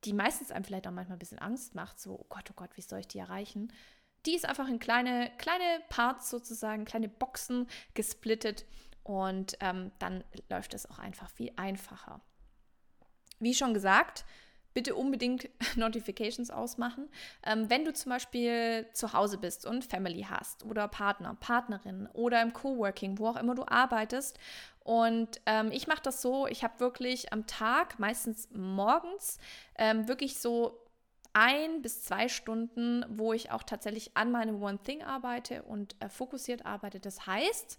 die 0.06 0.14
meistens 0.14 0.52
einem 0.52 0.64
vielleicht 0.64 0.88
auch 0.88 0.92
manchmal 0.92 1.18
ein 1.18 1.20
bisschen 1.20 1.40
Angst 1.40 1.76
macht, 1.76 2.00
so, 2.00 2.20
oh 2.20 2.26
Gott, 2.30 2.50
oh 2.50 2.56
Gott, 2.56 2.72
wie 2.76 2.82
soll 2.82 3.00
ich 3.00 3.08
die 3.08 3.20
erreichen? 3.20 3.72
Die 4.26 4.36
ist 4.36 4.46
einfach 4.46 4.68
in 4.68 4.80
kleine, 4.80 5.32
kleine 5.38 5.82
Parts 5.90 6.30
sozusagen, 6.30 6.86
kleine 6.86 7.10
Boxen 7.10 7.68
gesplittet 7.96 8.66
und 9.04 9.58
ähm, 9.60 9.92
dann 10.00 10.24
läuft 10.50 10.74
es 10.74 10.90
auch 10.90 11.00
einfach 11.00 11.30
viel 11.30 11.52
einfacher. 11.56 12.22
Wie 13.40 13.54
schon 13.54 13.74
gesagt, 13.74 14.26
bitte 14.74 14.96
unbedingt 14.96 15.50
Notifications 15.76 16.52
ausmachen. 16.52 17.10
Ähm, 17.44 17.70
wenn 17.70 17.86
du 17.86 17.94
zum 17.94 18.12
Beispiel 18.12 18.88
zu 18.94 19.14
Hause 19.14 19.38
bist 19.38 19.66
und 19.66 19.84
Family 19.84 20.26
hast 20.30 20.64
oder 20.66 20.88
Partner, 20.88 21.36
Partnerin 21.40 22.08
oder 22.14 22.42
im 22.42 22.54
Coworking, 22.54 23.18
wo 23.18 23.28
auch 23.28 23.36
immer 23.38 23.56
du 23.56 23.66
arbeitest. 23.68 24.40
Und 24.84 25.42
ähm, 25.46 25.72
ich 25.72 25.88
mache 25.88 26.02
das 26.02 26.22
so, 26.22 26.48
ich 26.48 26.64
habe 26.64 26.80
wirklich 26.80 27.34
am 27.34 27.46
Tag, 27.48 28.00
meistens 28.00 28.50
morgens, 28.52 29.38
ähm, 29.78 30.08
wirklich 30.08 30.40
so 30.40 30.78
ein 31.34 31.82
bis 31.82 32.04
zwei 32.04 32.28
Stunden, 32.28 33.06
wo 33.08 33.32
ich 33.32 33.52
auch 33.52 33.64
tatsächlich 33.64 34.18
an 34.18 34.32
meinem 34.32 34.62
One 34.62 34.80
Thing 34.84 35.02
arbeite 35.04 35.64
und 35.64 35.96
äh, 36.00 36.10
fokussiert 36.10 36.66
arbeite. 36.66 37.00
Das 37.00 37.26
heißt, 37.26 37.78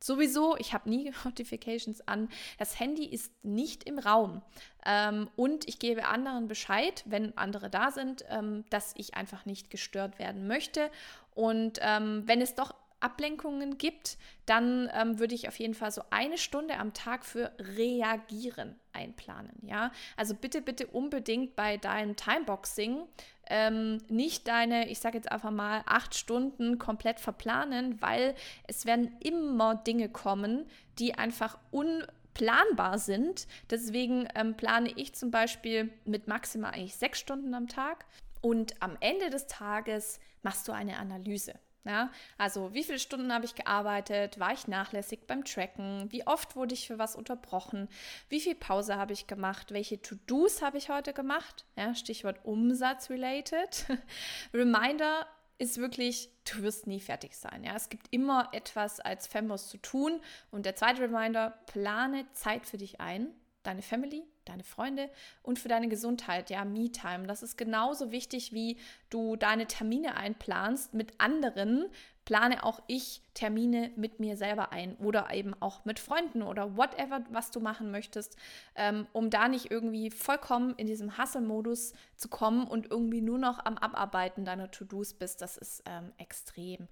Sowieso, 0.00 0.56
ich 0.56 0.72
habe 0.72 0.88
nie 0.88 1.12
Notifications 1.24 2.06
an. 2.06 2.28
Das 2.58 2.78
Handy 2.78 3.04
ist 3.04 3.32
nicht 3.42 3.84
im 3.84 3.98
Raum. 3.98 4.42
Ähm, 4.86 5.28
und 5.36 5.68
ich 5.68 5.78
gebe 5.78 6.06
anderen 6.06 6.48
Bescheid, 6.48 7.02
wenn 7.06 7.36
andere 7.36 7.70
da 7.70 7.90
sind, 7.90 8.24
ähm, 8.28 8.64
dass 8.70 8.94
ich 8.96 9.14
einfach 9.14 9.44
nicht 9.44 9.70
gestört 9.70 10.18
werden 10.18 10.46
möchte. 10.46 10.90
Und 11.34 11.78
ähm, 11.82 12.22
wenn 12.26 12.40
es 12.40 12.54
doch 12.54 12.74
Ablenkungen 13.00 13.78
gibt, 13.78 14.18
dann 14.46 14.90
ähm, 14.92 15.18
würde 15.18 15.34
ich 15.34 15.48
auf 15.48 15.58
jeden 15.58 15.74
Fall 15.74 15.92
so 15.92 16.02
eine 16.10 16.38
Stunde 16.38 16.78
am 16.78 16.94
Tag 16.94 17.24
für 17.24 17.52
Reagieren 17.58 18.76
einplanen. 18.98 19.56
Ja, 19.62 19.92
also 20.16 20.34
bitte, 20.34 20.60
bitte 20.60 20.86
unbedingt 20.86 21.56
bei 21.56 21.76
deinem 21.76 22.16
Timeboxing 22.16 23.06
ähm, 23.50 23.98
nicht 24.08 24.46
deine, 24.46 24.88
ich 24.88 24.98
sage 24.98 25.16
jetzt 25.16 25.32
einfach 25.32 25.50
mal, 25.50 25.82
acht 25.86 26.14
Stunden 26.14 26.78
komplett 26.78 27.18
verplanen, 27.18 28.00
weil 28.02 28.34
es 28.66 28.86
werden 28.86 29.16
immer 29.20 29.74
Dinge 29.74 30.08
kommen, 30.08 30.66
die 30.98 31.14
einfach 31.14 31.58
unplanbar 31.70 32.98
sind. 32.98 33.46
Deswegen 33.70 34.28
ähm, 34.34 34.54
plane 34.56 34.92
ich 34.96 35.14
zum 35.14 35.30
Beispiel 35.30 35.90
mit 36.04 36.28
maximal 36.28 36.72
eigentlich 36.72 36.96
sechs 36.96 37.18
Stunden 37.20 37.54
am 37.54 37.68
Tag. 37.68 38.04
Und 38.40 38.80
am 38.82 38.96
Ende 39.00 39.30
des 39.30 39.46
Tages 39.46 40.20
machst 40.42 40.68
du 40.68 40.72
eine 40.72 40.98
Analyse. 40.98 41.54
Ja, 41.84 42.10
also 42.36 42.74
wie 42.74 42.84
viele 42.84 42.98
Stunden 42.98 43.32
habe 43.32 43.46
ich 43.46 43.54
gearbeitet? 43.54 44.38
War 44.38 44.52
ich 44.52 44.68
nachlässig 44.68 45.26
beim 45.26 45.44
Tracken? 45.44 46.10
Wie 46.10 46.26
oft 46.26 46.54
wurde 46.54 46.74
ich 46.74 46.86
für 46.86 46.98
was 46.98 47.16
unterbrochen? 47.16 47.88
Wie 48.28 48.40
viel 48.40 48.54
Pause 48.54 48.96
habe 48.96 49.12
ich 49.12 49.26
gemacht? 49.26 49.72
Welche 49.72 50.02
To-Dos 50.02 50.60
habe 50.60 50.76
ich 50.76 50.90
heute 50.90 51.12
gemacht? 51.12 51.64
Ja, 51.76 51.94
Stichwort 51.94 52.44
Umsatz-related. 52.44 53.86
Reminder 54.52 55.26
ist 55.58 55.78
wirklich, 55.78 56.30
du 56.44 56.62
wirst 56.62 56.86
nie 56.86 57.00
fertig 57.00 57.36
sein. 57.36 57.64
Ja, 57.64 57.74
es 57.74 57.88
gibt 57.88 58.06
immer 58.10 58.48
etwas 58.52 59.00
als 59.00 59.26
Fembos 59.26 59.68
zu 59.68 59.78
tun. 59.78 60.20
Und 60.50 60.66
der 60.66 60.76
zweite 60.76 61.02
Reminder, 61.02 61.58
plane 61.66 62.30
Zeit 62.32 62.66
für 62.66 62.76
dich 62.76 63.00
ein, 63.00 63.28
deine 63.62 63.82
Family, 63.82 64.24
deine 64.48 64.64
Freunde 64.64 65.10
und 65.42 65.58
für 65.58 65.68
deine 65.68 65.88
Gesundheit, 65.88 66.50
ja, 66.50 66.64
Me-Time. 66.64 67.26
Das 67.26 67.42
ist 67.42 67.56
genauso 67.56 68.10
wichtig, 68.10 68.52
wie 68.52 68.78
du 69.10 69.36
deine 69.36 69.66
Termine 69.66 70.16
einplanst 70.16 70.94
mit 70.94 71.12
anderen. 71.18 71.86
Plane 72.24 72.62
auch 72.62 72.82
ich 72.88 73.22
Termine 73.32 73.90
mit 73.96 74.20
mir 74.20 74.36
selber 74.36 74.70
ein 74.70 74.96
oder 74.96 75.32
eben 75.32 75.54
auch 75.60 75.86
mit 75.86 75.98
Freunden 75.98 76.42
oder 76.42 76.76
whatever, 76.76 77.24
was 77.30 77.50
du 77.50 77.58
machen 77.58 77.90
möchtest, 77.90 78.36
ähm, 78.74 79.06
um 79.14 79.30
da 79.30 79.48
nicht 79.48 79.70
irgendwie 79.70 80.10
vollkommen 80.10 80.74
in 80.76 80.86
diesem 80.86 81.16
Hustle-Modus 81.16 81.94
zu 82.16 82.28
kommen 82.28 82.66
und 82.66 82.90
irgendwie 82.90 83.22
nur 83.22 83.38
noch 83.38 83.64
am 83.64 83.78
Abarbeiten 83.78 84.44
deiner 84.44 84.70
To-Dos 84.70 85.14
bist. 85.14 85.40
Das 85.40 85.56
ist 85.56 85.82
ähm, 85.86 86.12
extrem 86.18 86.88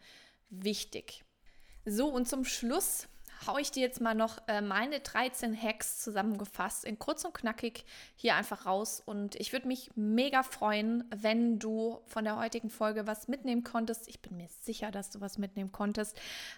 wichtig. 0.48 1.22
So, 1.84 2.08
und 2.08 2.26
zum 2.26 2.46
Schluss 2.46 3.06
haue 3.46 3.60
ich 3.60 3.70
dir 3.70 3.80
jetzt 3.80 4.00
mal 4.00 4.14
noch 4.14 4.38
äh, 4.48 4.60
meine 4.60 5.00
13 5.00 5.60
Hacks 5.60 6.00
zusammengefasst 6.00 6.84
in 6.84 6.98
kurz 6.98 7.24
und 7.24 7.34
knackig 7.34 7.84
hier 8.14 8.34
einfach 8.34 8.66
raus. 8.66 9.02
Und 9.04 9.34
ich 9.36 9.52
würde 9.52 9.68
mich 9.68 9.90
mega 9.94 10.42
freuen, 10.42 11.04
wenn 11.14 11.58
du 11.58 12.00
von 12.06 12.24
der 12.24 12.36
heutigen 12.36 12.70
Folge 12.70 13.06
was 13.06 13.28
mitnehmen 13.28 13.64
konntest. 13.64 14.08
Ich 14.08 14.20
bin 14.20 14.36
mir 14.36 14.48
sicher, 14.62 14.90
dass 14.90 15.10
du 15.10 15.20
was 15.20 15.38
mitnehmen 15.38 15.72
konntest. 15.72 16.16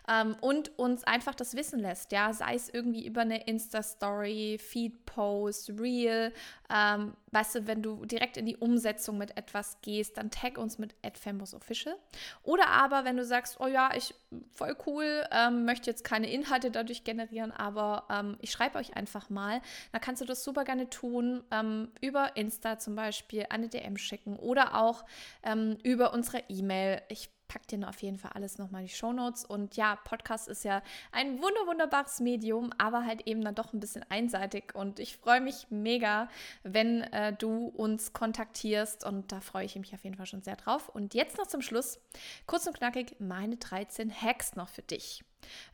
Ähm, 0.09 0.37
und 0.41 0.79
uns 0.79 1.05
einfach 1.05 1.35
das 1.35 1.55
wissen 1.55 1.81
lässt. 1.81 2.13
Ja, 2.13 2.33
sei 2.33 2.55
es 2.55 2.69
irgendwie 2.69 3.07
über 3.07 3.23
eine 3.23 3.47
Insta-Story, 3.47 4.59
Feed-Post, 4.59 5.71
Reel. 5.79 6.33
Ähm, 6.71 7.15
weißt 7.31 7.55
du, 7.55 7.67
wenn 7.67 7.83
du 7.83 8.05
direkt 8.05 8.37
in 8.37 8.47
die 8.47 8.57
Umsetzung 8.57 9.19
mit 9.19 9.37
etwas 9.37 9.79
gehst, 9.83 10.17
dann 10.17 10.31
tag 10.31 10.59
uns 10.59 10.79
mit 10.79 10.95
@fambosofficial. 11.15 11.97
Oder 12.43 12.69
aber, 12.69 13.05
wenn 13.05 13.17
du 13.17 13.25
sagst, 13.25 13.59
oh 13.61 13.67
ja, 13.67 13.91
ich 13.95 14.15
voll 14.53 14.77
cool, 14.87 15.25
ähm, 15.31 15.65
möchte 15.65 15.91
jetzt 15.91 16.05
keine 16.05 16.31
Inhalte 16.31 16.71
dadurch 16.71 17.05
generieren, 17.05 17.53
aber 17.53 18.05
ähm, 18.11 18.37
ich 18.41 18.51
schreibe 18.51 18.79
euch 18.79 18.95
einfach 18.95 19.31
mal, 19.31 19.61
dann 19.93 20.01
kannst 20.01 20.21
du 20.23 20.27
das 20.27 20.45
super 20.45 20.65
gerne 20.65 20.91
tun, 20.91 21.43
ähm, 21.51 21.91
über 22.01 22.37
Insta 22.37 22.79
zum 22.79 22.95
Beispiel 22.95 23.47
eine 23.51 23.69
DM 23.69 23.97
schicken 23.97 24.37
oder 24.37 24.81
auch 24.81 25.05
ähm, 25.43 25.77
über 25.83 26.13
unsere 26.13 26.43
E-Mail. 26.49 27.03
Ich 27.09 27.31
pack 27.49 27.67
dir 27.67 27.89
auf 27.89 28.01
jeden 28.03 28.19
Fall 28.19 28.33
alles 28.35 28.59
nochmal 28.59 28.83
in 28.83 28.87
die 28.87 28.93
Shownotes. 28.93 29.45
Und 29.45 29.77
ja, 29.77 29.97
Podcast 29.97 30.49
ist 30.49 30.65
ja 30.65 30.83
ein 31.13 31.43
wunder 31.43 31.67
wunderbares 31.67 32.21
Medium, 32.21 32.71
aber 32.79 33.05
halt 33.05 33.27
eben 33.27 33.43
dann 33.43 33.55
doch 33.55 33.73
ein 33.73 33.81
bisschen 33.81 34.05
einseitig. 34.11 34.75
Und 34.75 35.01
ich 35.01 35.17
freue 35.17 35.41
mich 35.41 35.67
mega, 35.71 36.29
wenn 36.63 37.03
äh, 37.03 37.33
du 37.33 37.67
uns 37.67 38.13
kontaktierst. 38.13 39.05
Und 39.05 39.33
da 39.33 39.41
freue 39.41 39.65
ich 39.65 39.77
mich 39.77 39.95
auf 39.95 40.05
jeden 40.05 40.17
Fall 40.17 40.27
schon 40.27 40.43
sehr 40.43 40.57
drauf. 40.57 40.89
Und 40.89 41.15
jetzt 41.15 41.39
noch 41.39 41.47
zum 41.47 41.63
Schluss, 41.63 41.99
kurz 42.47 42.67
und 42.67 42.77
knackig, 42.77 43.17
meine 43.19 43.57
13 43.57 44.13
Hacks 44.13 44.55
noch 44.55 44.69
für 44.69 44.83
dich. 44.83 45.25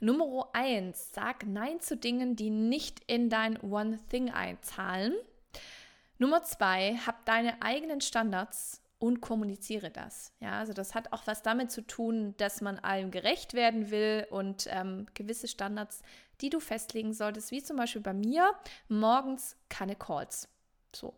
Nummer 0.00 0.48
1, 0.52 1.12
sag 1.12 1.46
Nein 1.46 1.80
zu 1.80 1.96
Dingen, 1.96 2.36
die 2.36 2.50
nicht 2.50 3.00
in 3.06 3.30
dein 3.30 3.60
One 3.60 3.98
Thing 4.08 4.30
einzahlen. 4.30 5.14
Nummer 6.18 6.44
2, 6.44 6.98
hab 7.06 7.24
deine 7.24 7.60
eigenen 7.60 8.00
Standards 8.00 8.83
und 9.04 9.20
kommuniziere 9.20 9.90
das. 9.90 10.32
Ja, 10.40 10.58
also 10.58 10.72
das 10.72 10.94
hat 10.94 11.12
auch 11.12 11.26
was 11.26 11.42
damit 11.42 11.70
zu 11.70 11.86
tun, 11.86 12.34
dass 12.38 12.62
man 12.62 12.78
allem 12.78 13.10
gerecht 13.10 13.52
werden 13.52 13.90
will 13.90 14.26
und 14.30 14.66
ähm, 14.70 15.06
gewisse 15.12 15.46
Standards, 15.46 16.02
die 16.40 16.48
du 16.48 16.58
festlegen 16.58 17.12
solltest, 17.12 17.50
wie 17.50 17.62
zum 17.62 17.76
Beispiel 17.76 18.00
bei 18.00 18.14
mir, 18.14 18.54
morgens 18.88 19.56
keine 19.68 19.94
Calls. 19.94 20.48
So. 20.96 21.12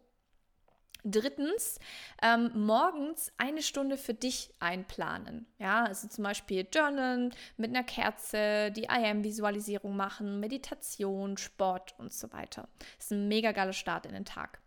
Drittens, 1.05 1.79
ähm, 2.20 2.51
morgens 2.55 3.31
eine 3.38 3.62
Stunde 3.62 3.96
für 3.96 4.14
dich 4.14 4.53
einplanen. 4.59 5.46
Ja, 5.61 5.85
also 5.85 6.09
zum 6.09 6.25
Beispiel 6.25 6.66
Journalen 6.75 7.33
mit 7.57 7.70
einer 7.70 7.85
Kerze, 7.85 8.72
die 8.72 8.88
IM-Visualisierung 8.90 9.96
machen, 9.96 10.40
Meditation, 10.40 11.37
Sport 11.37 11.94
und 11.99 12.12
so 12.12 12.33
weiter. 12.33 12.68
Das 12.96 13.07
ist 13.07 13.12
ein 13.12 13.29
mega 13.29 13.53
geiler 13.53 13.72
Start 13.72 14.07
in 14.07 14.14
den 14.14 14.25
Tag. 14.25 14.59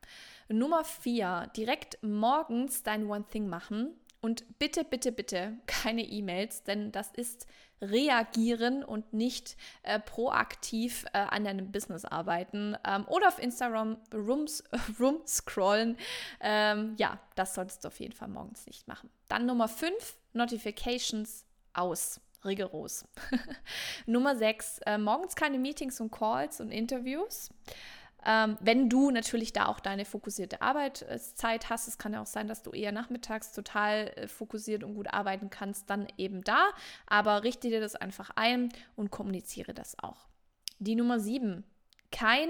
Nummer 0.49 0.83
vier, 0.83 1.49
direkt 1.55 2.01
morgens 2.01 2.83
dein 2.83 3.07
One 3.07 3.25
Thing 3.29 3.47
machen. 3.47 3.95
Und 4.21 4.59
bitte, 4.59 4.83
bitte, 4.83 5.13
bitte 5.13 5.57
keine 5.65 6.03
E-Mails, 6.03 6.63
denn 6.63 6.91
das 6.91 7.11
ist 7.11 7.47
reagieren 7.81 8.83
und 8.83 9.13
nicht 9.13 9.55
äh, 9.83 9.99
proaktiv 9.99 11.05
äh, 11.13 11.19
an 11.19 11.45
deinem 11.45 11.71
Business 11.71 12.03
arbeiten 12.03 12.75
ähm, 12.85 13.05
oder 13.07 13.29
auf 13.29 13.39
Instagram 13.39 13.97
rooms, 14.13 14.63
rum 14.99 15.21
scrollen. 15.25 15.95
Ähm, 16.41 16.95
ja, 16.97 17.19
das 17.35 17.55
solltest 17.55 17.83
du 17.83 17.87
auf 17.87 17.99
jeden 17.99 18.13
Fall 18.13 18.27
morgens 18.27 18.65
nicht 18.65 18.87
machen. 18.87 19.09
Dann 19.29 19.45
Nummer 19.45 19.69
5, 19.69 20.17
Notifications 20.33 21.45
aus. 21.73 22.19
Rigoros. 22.45 23.03
Nummer 24.05 24.35
6, 24.35 24.79
äh, 24.85 24.97
morgens 24.97 25.35
keine 25.35 25.59
Meetings 25.59 25.99
und 25.99 26.09
Calls 26.09 26.61
und 26.61 26.71
Interviews. 26.71 27.49
Ähm, 28.25 28.57
wenn 28.59 28.89
du 28.89 29.11
natürlich 29.11 29.53
da 29.53 29.67
auch 29.67 29.79
deine 29.79 30.05
fokussierte 30.05 30.61
Arbeitszeit 30.61 31.69
hast, 31.69 31.87
es 31.87 31.97
kann 31.97 32.13
ja 32.13 32.21
auch 32.21 32.27
sein, 32.27 32.47
dass 32.47 32.63
du 32.63 32.71
eher 32.71 32.91
nachmittags 32.91 33.53
total 33.53 34.07
äh, 34.15 34.27
fokussiert 34.27 34.83
und 34.83 34.95
gut 34.95 35.13
arbeiten 35.13 35.49
kannst, 35.49 35.89
dann 35.89 36.07
eben 36.17 36.43
da. 36.43 36.69
Aber 37.07 37.43
richte 37.43 37.69
dir 37.69 37.79
das 37.79 37.95
einfach 37.95 38.31
ein 38.35 38.69
und 38.95 39.11
kommuniziere 39.11 39.73
das 39.73 39.97
auch. 39.99 40.27
Die 40.79 40.95
Nummer 40.95 41.19
sieben, 41.19 41.63
kein 42.11 42.49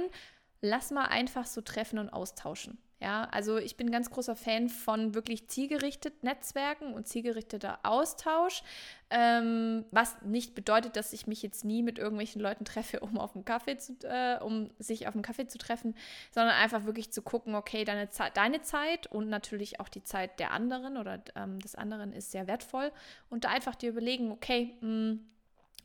lass 0.62 0.92
mal 0.92 1.06
einfach 1.06 1.46
so 1.46 1.62
treffen 1.62 2.00
und 2.00 2.10
austauschen. 2.10 2.78
Ja, 3.02 3.30
also 3.32 3.58
ich 3.58 3.78
bin 3.78 3.92
ganz 3.92 4.10
großer 4.10 4.36
Fan 4.36 4.68
von 4.68 5.16
wirklich 5.16 5.48
zielgerichtet 5.48 6.22
Netzwerken 6.22 6.94
und 6.94 7.08
zielgerichteter 7.08 7.80
Austausch, 7.84 8.62
ähm, 9.10 9.86
was 9.92 10.22
nicht 10.22 10.54
bedeutet, 10.54 10.98
dass 10.98 11.14
ich 11.14 11.26
mich 11.26 11.42
jetzt 11.42 11.64
nie 11.64 11.82
mit 11.82 11.98
irgendwelchen 11.98 12.42
Leuten 12.42 12.66
treffe, 12.66 13.00
um 13.00 13.18
auf 13.18 13.32
dem 13.32 13.46
Kaffee 13.46 13.78
zu, 13.78 13.94
äh, 14.04 14.38
um 14.44 14.70
sich 14.80 15.08
auf 15.08 15.14
dem 15.14 15.22
Kaffee 15.22 15.48
zu 15.48 15.58
treffen, 15.58 15.96
sondern 16.32 16.56
einfach 16.56 16.84
wirklich 16.84 17.10
zu 17.12 17.22
gucken, 17.22 17.56
okay, 17.56 17.86
deine, 17.86 18.10
Ze 18.10 18.26
deine 18.34 18.64
Zeit 18.64 19.08
und 19.08 19.30
natürlich 19.30 19.80
auch 19.80 19.88
die 19.88 20.04
Zeit 20.04 20.38
der 20.38 20.52
anderen 20.52 20.98
oder 20.98 21.24
ähm, 21.36 21.60
des 21.60 21.76
anderen 21.76 22.12
ist 22.12 22.32
sehr 22.32 22.48
wertvoll. 22.48 22.92
Und 23.30 23.46
da 23.46 23.50
einfach 23.50 23.76
dir 23.76 23.92
überlegen, 23.92 24.30
okay, 24.30 24.76
mh, 24.82 24.88
hm, 24.88 25.30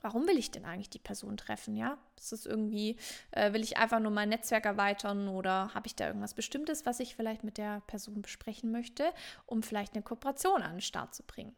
warum 0.05 0.29
will 0.29 0.39
ich 0.39 0.51
denn 0.51 0.67
eigentlich 0.67 0.91
die 0.91 0.99
Person 0.99 1.37
treffen? 1.37 1.77
Ja, 1.77 1.97
ist 2.17 2.33
es 2.33 2.47
irgendwie, 2.47 2.97
äh, 3.31 3.53
will 3.55 3.63
ich 3.63 3.79
einfach 3.79 4.01
nur 4.01 4.13
mein 4.13 4.29
Netzwerk 4.29 4.67
erweitern 4.67 5.29
oder 5.29 5.75
habe 5.75 5.87
ich 5.87 5.97
da 5.97 6.07
irgendwas 6.07 6.35
Bestimmtes, 6.35 6.85
was 6.85 7.01
ich 7.01 7.17
vielleicht 7.17 7.43
mit 7.43 7.57
der 7.57 7.81
Person 7.87 8.21
besprechen 8.21 8.71
möchte, 8.71 9.13
um 9.47 9.63
vielleicht 9.63 9.95
eine 9.95 10.03
Kooperation 10.03 10.63
an 10.63 10.73
den 10.77 10.81
Start 10.83 11.15
zu 11.15 11.23
bringen? 11.23 11.57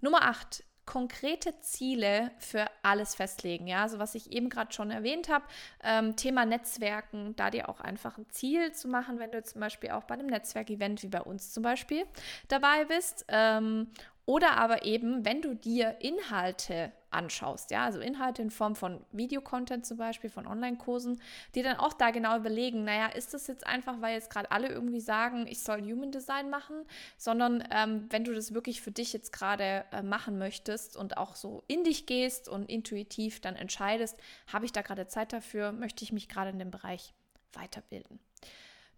Nummer 0.00 0.22
8 0.22 0.64
konkrete 0.88 1.60
Ziele 1.60 2.30
für 2.38 2.64
alles 2.82 3.14
festlegen. 3.14 3.66
Ja, 3.66 3.82
also 3.82 3.98
was 3.98 4.14
ich 4.14 4.32
eben 4.32 4.48
gerade 4.48 4.72
schon 4.72 4.90
erwähnt 4.90 5.28
habe, 5.28 5.44
ähm, 5.84 6.16
Thema 6.16 6.46
Netzwerken, 6.46 7.36
da 7.36 7.50
dir 7.50 7.68
auch 7.68 7.80
einfach 7.80 8.16
ein 8.16 8.26
Ziel 8.30 8.72
zu 8.72 8.88
machen, 8.88 9.18
wenn 9.18 9.30
du 9.30 9.42
zum 9.42 9.60
Beispiel 9.60 9.90
auch 9.90 10.04
bei 10.04 10.14
einem 10.14 10.28
Netzwerkevent 10.28 11.02
wie 11.02 11.08
bei 11.08 11.20
uns 11.20 11.52
zum 11.52 11.62
Beispiel 11.62 12.06
dabei 12.48 12.86
bist. 12.86 13.26
Ähm, 13.28 13.90
oder 14.28 14.58
aber 14.58 14.84
eben, 14.84 15.24
wenn 15.24 15.40
du 15.40 15.54
dir 15.54 16.02
Inhalte 16.02 16.92
anschaust, 17.08 17.70
ja, 17.70 17.86
also 17.86 17.98
Inhalte 17.98 18.42
in 18.42 18.50
Form 18.50 18.76
von 18.76 19.02
Videocontent 19.10 19.86
zum 19.86 19.96
Beispiel, 19.96 20.28
von 20.28 20.46
Online-Kursen, 20.46 21.18
die 21.54 21.62
dann 21.62 21.78
auch 21.78 21.94
da 21.94 22.10
genau 22.10 22.36
überlegen, 22.36 22.84
naja, 22.84 23.06
ist 23.06 23.32
das 23.32 23.46
jetzt 23.46 23.66
einfach, 23.66 24.02
weil 24.02 24.12
jetzt 24.12 24.28
gerade 24.28 24.50
alle 24.50 24.68
irgendwie 24.68 25.00
sagen, 25.00 25.46
ich 25.46 25.62
soll 25.62 25.80
Human 25.80 26.12
Design 26.12 26.50
machen, 26.50 26.84
sondern 27.16 27.66
ähm, 27.70 28.04
wenn 28.10 28.24
du 28.24 28.34
das 28.34 28.52
wirklich 28.52 28.82
für 28.82 28.90
dich 28.90 29.14
jetzt 29.14 29.32
gerade 29.32 29.86
äh, 29.92 30.02
machen 30.02 30.36
möchtest 30.36 30.98
und 30.98 31.16
auch 31.16 31.34
so 31.34 31.64
in 31.66 31.82
dich 31.82 32.04
gehst 32.04 32.50
und 32.50 32.68
intuitiv 32.68 33.40
dann 33.40 33.56
entscheidest, 33.56 34.18
habe 34.52 34.66
ich 34.66 34.72
da 34.72 34.82
gerade 34.82 35.06
Zeit 35.06 35.32
dafür, 35.32 35.72
möchte 35.72 36.04
ich 36.04 36.12
mich 36.12 36.28
gerade 36.28 36.50
in 36.50 36.58
dem 36.58 36.70
Bereich 36.70 37.14
weiterbilden. 37.54 38.20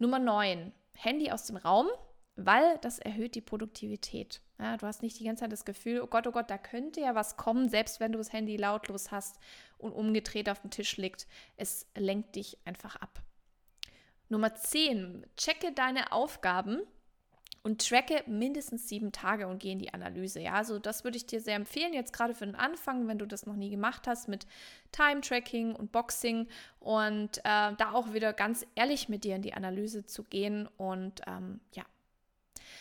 Nummer 0.01 0.19
9, 0.19 0.73
Handy 0.95 1.31
aus 1.31 1.47
dem 1.47 1.57
Raum 1.57 1.87
weil 2.47 2.79
das 2.79 2.99
erhöht 2.99 3.35
die 3.35 3.41
Produktivität. 3.41 4.41
Ja, 4.61 4.77
du 4.77 4.87
hast 4.87 5.03
nicht 5.03 5.19
die 5.19 5.25
ganze 5.25 5.45
Zeit 5.45 5.53
das 5.53 5.65
Gefühl, 5.65 6.03
oh 6.03 6.07
Gott, 6.07 6.27
oh 6.27 6.33
Gott, 6.33 6.51
da 6.51 6.59
könnte 6.59 7.01
ja 7.01 7.15
was 7.15 7.39
kommen, 7.39 7.71
selbst 7.71 7.99
wenn 7.99 8.13
du 8.13 8.19
das 8.19 8.33
Handy 8.33 8.59
lautlos 8.59 9.11
hast 9.11 9.39
und 9.79 9.93
umgedreht 9.93 10.51
auf 10.51 10.61
dem 10.61 10.71
Tisch 10.71 10.99
liegt. 10.99 11.27
Es 11.57 11.87
lenkt 11.97 12.37
dich 12.37 12.59
einfach 12.67 12.97
ab. 12.97 13.23
Nummer 14.29 14.55
10. 14.55 15.27
Checke 15.37 15.73
deine 15.73 16.13
Aufgaben 16.13 16.83
und 17.63 17.87
tracke 17.87 18.23
mindestens 18.27 18.87
sieben 18.89 19.13
Tage 19.13 19.47
und 19.47 19.61
gehe 19.61 19.73
in 19.73 19.79
die 19.79 19.95
Analyse. 19.95 20.41
Ja, 20.41 20.53
also 20.55 20.79
das 20.79 21.05
würde 21.05 21.17
ich 21.17 21.27
dir 21.27 21.41
sehr 21.41 21.57
empfehlen, 21.57 21.95
jetzt 21.95 22.13
gerade 22.13 22.35
für 22.35 22.47
den 22.47 22.55
Anfang, 22.55 23.09
wenn 23.09 23.19
du 23.19 23.27
das 23.27 23.47
noch 23.47 23.57
nie 23.57 23.71
gemacht 23.71 24.07
hast 24.07 24.29
mit 24.29 24.47
Time-Tracking 24.93 25.75
und 25.75 25.91
Boxing 25.91 26.49
und 26.81 27.39
äh, 27.39 27.73
da 27.77 27.93
auch 27.93 28.13
wieder 28.13 28.35
ganz 28.35 28.67
ehrlich 28.75 29.09
mit 29.09 29.25
dir 29.25 29.37
in 29.37 29.43
die 29.43 29.55
Analyse 29.55 30.05
zu 30.05 30.25
gehen 30.25 30.69
und 30.77 31.23
ähm, 31.27 31.61
ja, 31.73 31.85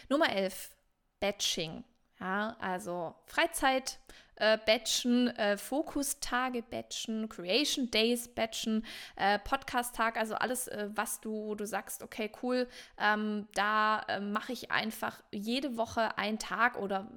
Nummer 0.09 0.29
11, 0.29 0.71
Batching. 1.19 1.84
Ja, 2.19 2.58
also 2.60 3.15
Freizeit 3.25 3.99
äh, 4.39 4.58
batchen, 4.65 5.28
äh, 5.38 5.58
Fokustage 5.58 6.63
batchen, 6.63 7.30
Creation 7.30 7.91
Days 7.91 8.28
batchen, 8.28 8.86
äh, 9.15 9.39
Podcast-Tag, 9.39 10.17
also 10.17 10.36
alles, 10.36 10.67
äh, 10.67 10.89
was 10.93 11.21
du, 11.21 11.32
wo 11.32 11.56
du 11.56 11.65
sagst, 11.65 12.04
okay, 12.04 12.32
cool, 12.41 12.67
ähm, 12.99 13.47
da 13.54 14.02
äh, 14.08 14.19
mache 14.19 14.54
ich 14.54 14.71
einfach 14.71 15.21
jede 15.32 15.78
Woche 15.78 16.17
einen 16.17 16.39
Tag 16.39 16.78
oder 16.78 17.08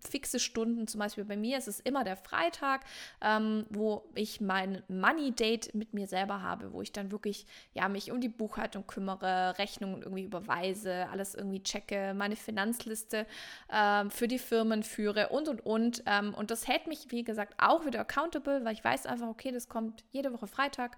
fixe 0.00 0.38
Stunden. 0.38 0.86
Zum 0.86 0.98
Beispiel 0.98 1.24
bei 1.24 1.36
mir 1.36 1.58
ist 1.58 1.68
es 1.68 1.80
immer 1.80 2.04
der 2.04 2.16
Freitag, 2.16 2.82
ähm, 3.20 3.66
wo 3.70 4.04
ich 4.14 4.40
mein 4.40 4.82
Money 4.88 5.32
Date 5.32 5.74
mit 5.74 5.94
mir 5.94 6.06
selber 6.06 6.42
habe, 6.42 6.72
wo 6.72 6.82
ich 6.82 6.92
dann 6.92 7.12
wirklich 7.12 7.46
ja 7.74 7.88
mich 7.88 8.10
um 8.10 8.20
die 8.20 8.28
Buchhaltung 8.28 8.86
kümmere, 8.86 9.58
Rechnungen 9.58 10.02
irgendwie 10.02 10.24
überweise, 10.24 11.08
alles 11.10 11.34
irgendwie 11.34 11.62
checke, 11.62 12.14
meine 12.14 12.36
Finanzliste 12.36 13.26
ähm, 13.72 14.10
für 14.10 14.28
die 14.28 14.38
Firmen 14.38 14.82
führe 14.82 15.28
und 15.28 15.48
und 15.48 15.64
und. 15.64 16.02
Ähm, 16.06 16.34
und 16.34 16.50
das 16.50 16.66
hält 16.72 16.86
mich, 16.86 17.10
wie 17.10 17.22
gesagt, 17.22 17.54
auch 17.58 17.84
wieder 17.84 18.00
accountable, 18.00 18.64
weil 18.64 18.72
ich 18.72 18.84
weiß 18.84 19.06
einfach, 19.06 19.28
okay, 19.28 19.52
das 19.52 19.68
kommt 19.68 20.04
jede 20.10 20.32
Woche 20.32 20.46
Freitag 20.46 20.96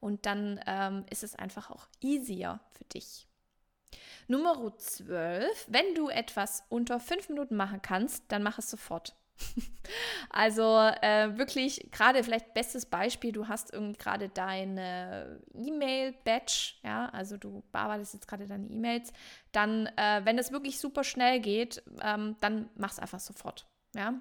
und 0.00 0.24
dann 0.26 0.60
ähm, 0.66 1.04
ist 1.10 1.22
es 1.22 1.34
einfach 1.34 1.70
auch 1.70 1.86
easier 2.00 2.60
für 2.72 2.84
dich. 2.84 3.26
Nummer 4.28 4.76
12, 4.76 5.66
wenn 5.68 5.94
du 5.94 6.08
etwas 6.08 6.64
unter 6.68 7.00
fünf 7.00 7.28
Minuten 7.28 7.56
machen 7.56 7.82
kannst, 7.82 8.24
dann 8.28 8.42
mach 8.42 8.58
es 8.58 8.70
sofort. 8.70 9.14
also 10.30 10.78
äh, 11.02 11.36
wirklich, 11.36 11.90
gerade 11.90 12.22
vielleicht 12.22 12.54
bestes 12.54 12.86
Beispiel, 12.86 13.32
du 13.32 13.48
hast 13.48 13.72
irgendwie 13.72 13.98
gerade 13.98 14.28
deine 14.28 15.40
E-Mail-Batch, 15.54 16.80
ja, 16.84 17.06
also 17.06 17.36
du 17.36 17.62
bearbeitest 17.72 18.14
jetzt 18.14 18.28
gerade 18.28 18.46
deine 18.46 18.68
E-Mails, 18.68 19.12
dann, 19.52 19.86
äh, 19.96 20.20
wenn 20.24 20.38
es 20.38 20.52
wirklich 20.52 20.78
super 20.78 21.04
schnell 21.04 21.40
geht, 21.40 21.82
ähm, 22.02 22.36
dann 22.40 22.70
mach 22.76 22.92
es 22.92 22.98
einfach 22.98 23.20
sofort, 23.20 23.66
ja 23.94 24.20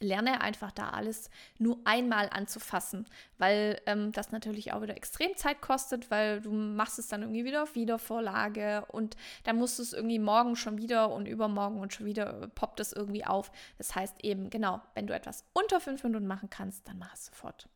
lerne 0.00 0.40
einfach 0.40 0.70
da 0.72 0.90
alles 0.90 1.30
nur 1.58 1.78
einmal 1.84 2.28
anzufassen, 2.30 3.06
weil 3.38 3.80
ähm, 3.86 4.12
das 4.12 4.32
natürlich 4.32 4.72
auch 4.72 4.82
wieder 4.82 4.96
extrem 4.96 5.36
Zeit 5.36 5.60
kostet, 5.60 6.10
weil 6.10 6.40
du 6.40 6.52
machst 6.52 6.98
es 6.98 7.08
dann 7.08 7.22
irgendwie 7.22 7.44
wieder 7.44 7.64
auf 7.64 7.74
Wiedervorlage 7.74 8.84
und 8.88 9.16
dann 9.44 9.56
musst 9.56 9.78
du 9.78 9.82
es 9.82 9.92
irgendwie 9.92 10.18
morgen 10.18 10.56
schon 10.56 10.78
wieder 10.78 11.10
und 11.10 11.26
übermorgen 11.26 11.80
und 11.80 11.92
schon 11.92 12.06
wieder 12.06 12.48
poppt 12.54 12.80
es 12.80 12.92
irgendwie 12.92 13.24
auf. 13.24 13.50
Das 13.78 13.94
heißt 13.94 14.24
eben, 14.24 14.50
genau, 14.50 14.80
wenn 14.94 15.06
du 15.06 15.14
etwas 15.14 15.44
unter 15.52 15.80
fünf 15.80 16.02
Minuten 16.04 16.26
machen 16.26 16.50
kannst, 16.50 16.86
dann 16.88 16.98
mach 16.98 17.14
es 17.14 17.26
sofort. 17.26 17.68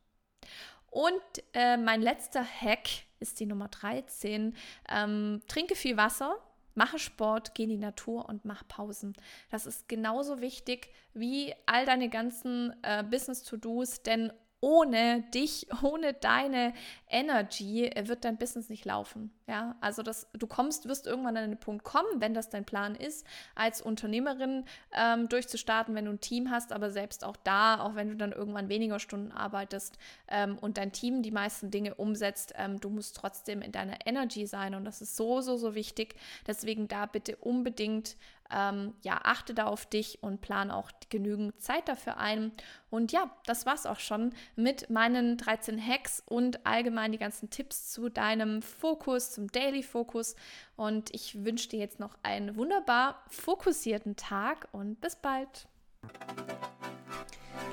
Und 0.89 1.21
äh, 1.53 1.75
mein 1.77 2.01
letzter 2.01 2.43
Hack 2.45 2.87
ist 3.19 3.39
die 3.39 3.47
Nummer 3.47 3.67
13. 3.67 4.55
Ähm, 4.89 5.41
trinke 5.47 5.75
viel 5.75 5.97
Wasser, 5.97 6.37
Mache 6.75 6.99
Sport, 6.99 7.55
geh 7.55 7.63
in 7.63 7.69
die 7.69 7.77
Natur 7.77 8.27
und 8.27 8.45
mach 8.45 8.67
Pausen. 8.67 9.13
Das 9.51 9.65
ist 9.65 9.87
genauso 9.87 10.41
wichtig 10.41 10.89
wie 11.13 11.53
all 11.65 11.85
deine 11.85 12.09
ganzen 12.09 12.73
äh, 12.81 13.03
Business-To-Dos, 13.03 14.01
denn 14.03 14.33
ohne 14.63 15.23
dich, 15.33 15.67
ohne 15.83 16.13
deine 16.13 16.73
Energy 17.09 17.85
äh, 17.85 18.07
wird 18.07 18.23
dein 18.23 18.37
Business 18.37 18.69
nicht 18.69 18.85
laufen. 18.85 19.29
Ja, 19.45 19.75
also 19.81 20.03
das, 20.03 20.29
du 20.31 20.47
kommst, 20.47 20.87
wirst 20.87 21.05
irgendwann 21.05 21.35
an 21.35 21.49
den 21.49 21.59
Punkt 21.59 21.83
kommen, 21.83 22.21
wenn 22.21 22.33
das 22.33 22.49
dein 22.49 22.63
Plan 22.63 22.95
ist, 22.95 23.27
als 23.55 23.81
Unternehmerin 23.81 24.63
ähm, 24.93 25.27
durchzustarten, 25.27 25.95
wenn 25.95 26.05
du 26.05 26.11
ein 26.11 26.21
Team 26.21 26.49
hast, 26.49 26.71
aber 26.71 26.91
selbst 26.91 27.25
auch 27.25 27.35
da, 27.35 27.81
auch 27.81 27.95
wenn 27.95 28.07
du 28.07 28.15
dann 28.15 28.31
irgendwann 28.31 28.69
weniger 28.69 28.99
Stunden 28.99 29.33
arbeitest 29.33 29.97
ähm, 30.29 30.57
und 30.57 30.77
dein 30.77 30.93
Team 30.93 31.23
die 31.23 31.31
meisten 31.31 31.69
Dinge 31.69 31.95
umsetzt, 31.95 32.53
ähm, 32.55 32.79
du 32.79 32.89
musst 32.89 33.17
trotzdem 33.17 33.61
in 33.61 33.73
deiner 33.73 34.07
Energy 34.07 34.47
sein 34.47 34.75
und 34.75 34.85
das 34.85 35.01
ist 35.01 35.17
so, 35.17 35.41
so, 35.41 35.57
so 35.57 35.75
wichtig. 35.75 36.15
Deswegen 36.47 36.87
da 36.87 37.05
bitte 37.05 37.35
unbedingt 37.35 38.15
ähm, 38.53 38.93
ja, 39.01 39.19
achte 39.23 39.53
da 39.53 39.65
auf 39.65 39.85
dich 39.85 40.21
und 40.21 40.41
plan 40.41 40.71
auch 40.71 40.91
genügend 41.09 41.59
Zeit 41.61 41.87
dafür 41.87 42.17
ein. 42.17 42.51
Und 42.89 43.11
ja, 43.11 43.35
das 43.45 43.65
war's 43.65 43.85
auch 43.85 43.99
schon 43.99 44.33
mit 44.55 44.89
meinen 44.89 45.37
13 45.37 45.85
Hacks 45.85 46.23
und 46.25 46.65
allgemein 46.65 47.11
die 47.11 47.17
ganzen 47.17 47.49
Tipps 47.49 47.91
zu 47.91 48.09
deinem 48.09 48.61
Fokus, 48.61 49.31
zum 49.31 49.51
Daily 49.51 49.83
Fokus. 49.83 50.35
Und 50.75 51.13
ich 51.13 51.43
wünsche 51.43 51.69
dir 51.69 51.79
jetzt 51.79 51.99
noch 51.99 52.17
einen 52.21 52.55
wunderbar 52.55 53.23
fokussierten 53.27 54.15
Tag 54.15 54.67
und 54.71 55.01
bis 55.01 55.15
bald. 55.15 55.67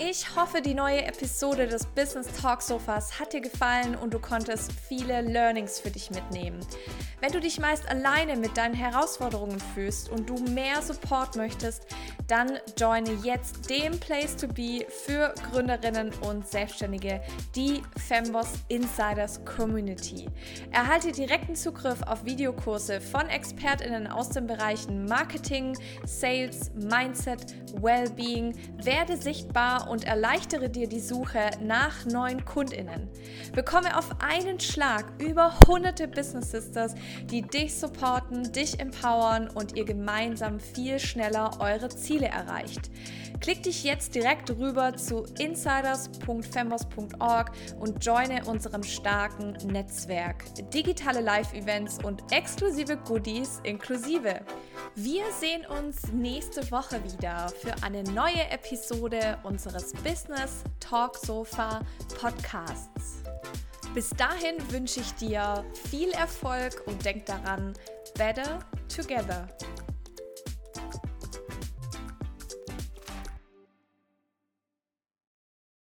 Ich 0.02 0.34
hoffe, 0.34 0.62
die 0.62 0.72
neue 0.72 1.04
Episode 1.04 1.66
des 1.66 1.84
Business 1.84 2.26
Talk 2.40 2.62
Sofas 2.62 3.20
hat 3.20 3.34
dir 3.34 3.42
gefallen 3.42 3.94
und 3.94 4.14
du 4.14 4.18
konntest 4.18 4.72
viele 4.72 5.20
Learnings 5.20 5.78
für 5.78 5.90
dich 5.90 6.10
mitnehmen. 6.10 6.58
Wenn 7.20 7.32
du 7.32 7.38
dich 7.38 7.60
meist 7.60 7.86
alleine 7.86 8.36
mit 8.36 8.56
deinen 8.56 8.72
Herausforderungen 8.72 9.60
fühlst 9.74 10.08
und 10.08 10.30
du 10.30 10.36
mehr 10.36 10.80
Support 10.80 11.36
möchtest, 11.36 11.86
dann 12.28 12.58
joine 12.78 13.12
jetzt 13.22 13.68
den 13.68 14.00
Place 14.00 14.36
to 14.36 14.48
Be 14.48 14.86
für 14.88 15.34
Gründerinnen 15.50 16.12
und 16.22 16.48
Selbstständige, 16.48 17.20
die 17.54 17.82
Femboss 17.98 18.52
Insiders 18.68 19.44
Community. 19.44 20.28
Erhalte 20.70 21.12
direkten 21.12 21.54
Zugriff 21.54 22.00
auf 22.04 22.24
Videokurse 22.24 23.02
von 23.02 23.28
ExpertInnen 23.28 24.06
aus 24.06 24.30
den 24.30 24.46
Bereichen 24.46 25.04
Marketing, 25.04 25.76
Sales, 26.06 26.70
Mindset, 26.74 27.54
Wellbeing, 27.82 28.56
werde 28.82 29.18
sichtbar 29.18 29.89
und 29.90 30.04
erleichtere 30.04 30.70
dir 30.70 30.88
die 30.88 31.00
Suche 31.00 31.50
nach 31.60 32.06
neuen 32.06 32.44
KundInnen. 32.44 33.08
Bekomme 33.52 33.98
auf 33.98 34.08
einen 34.20 34.60
Schlag 34.60 35.06
über 35.18 35.58
hunderte 35.66 36.06
Business 36.06 36.52
Sisters, 36.52 36.94
die 37.24 37.42
dich 37.42 37.74
supporten, 37.74 38.52
dich 38.52 38.78
empowern 38.78 39.48
und 39.48 39.76
ihr 39.76 39.84
gemeinsam 39.84 40.60
viel 40.60 41.00
schneller 41.00 41.60
eure 41.60 41.88
Ziele 41.88 42.28
erreicht. 42.28 42.90
Klick 43.40 43.62
dich 43.62 43.84
jetzt 43.84 44.14
direkt 44.14 44.50
rüber 44.50 44.94
zu 44.96 45.24
insiders.fembos.org 45.38 47.52
und 47.78 48.04
joine 48.04 48.44
unserem 48.44 48.82
starken 48.82 49.56
Netzwerk. 49.64 50.44
Digitale 50.74 51.22
Live-Events 51.22 52.04
und 52.04 52.22
exklusive 52.32 52.98
Goodies 52.98 53.60
inklusive. 53.64 54.42
Wir 54.94 55.22
sehen 55.40 55.64
uns 55.66 56.12
nächste 56.12 56.70
Woche 56.70 57.02
wieder 57.02 57.48
für 57.48 57.82
eine 57.82 58.02
neue 58.02 58.50
Episode 58.50 59.38
unseres 59.42 59.79
Business 60.04 60.62
Talk 60.78 61.16
Sofa 61.16 61.80
Podcasts. 62.20 63.22
Bis 63.94 64.10
dahin 64.10 64.56
wünsche 64.70 65.00
ich 65.00 65.12
dir 65.14 65.64
viel 65.88 66.10
Erfolg 66.10 66.82
und 66.86 67.04
denk 67.04 67.26
daran, 67.26 67.72
better 68.14 68.60
together. 68.94 69.48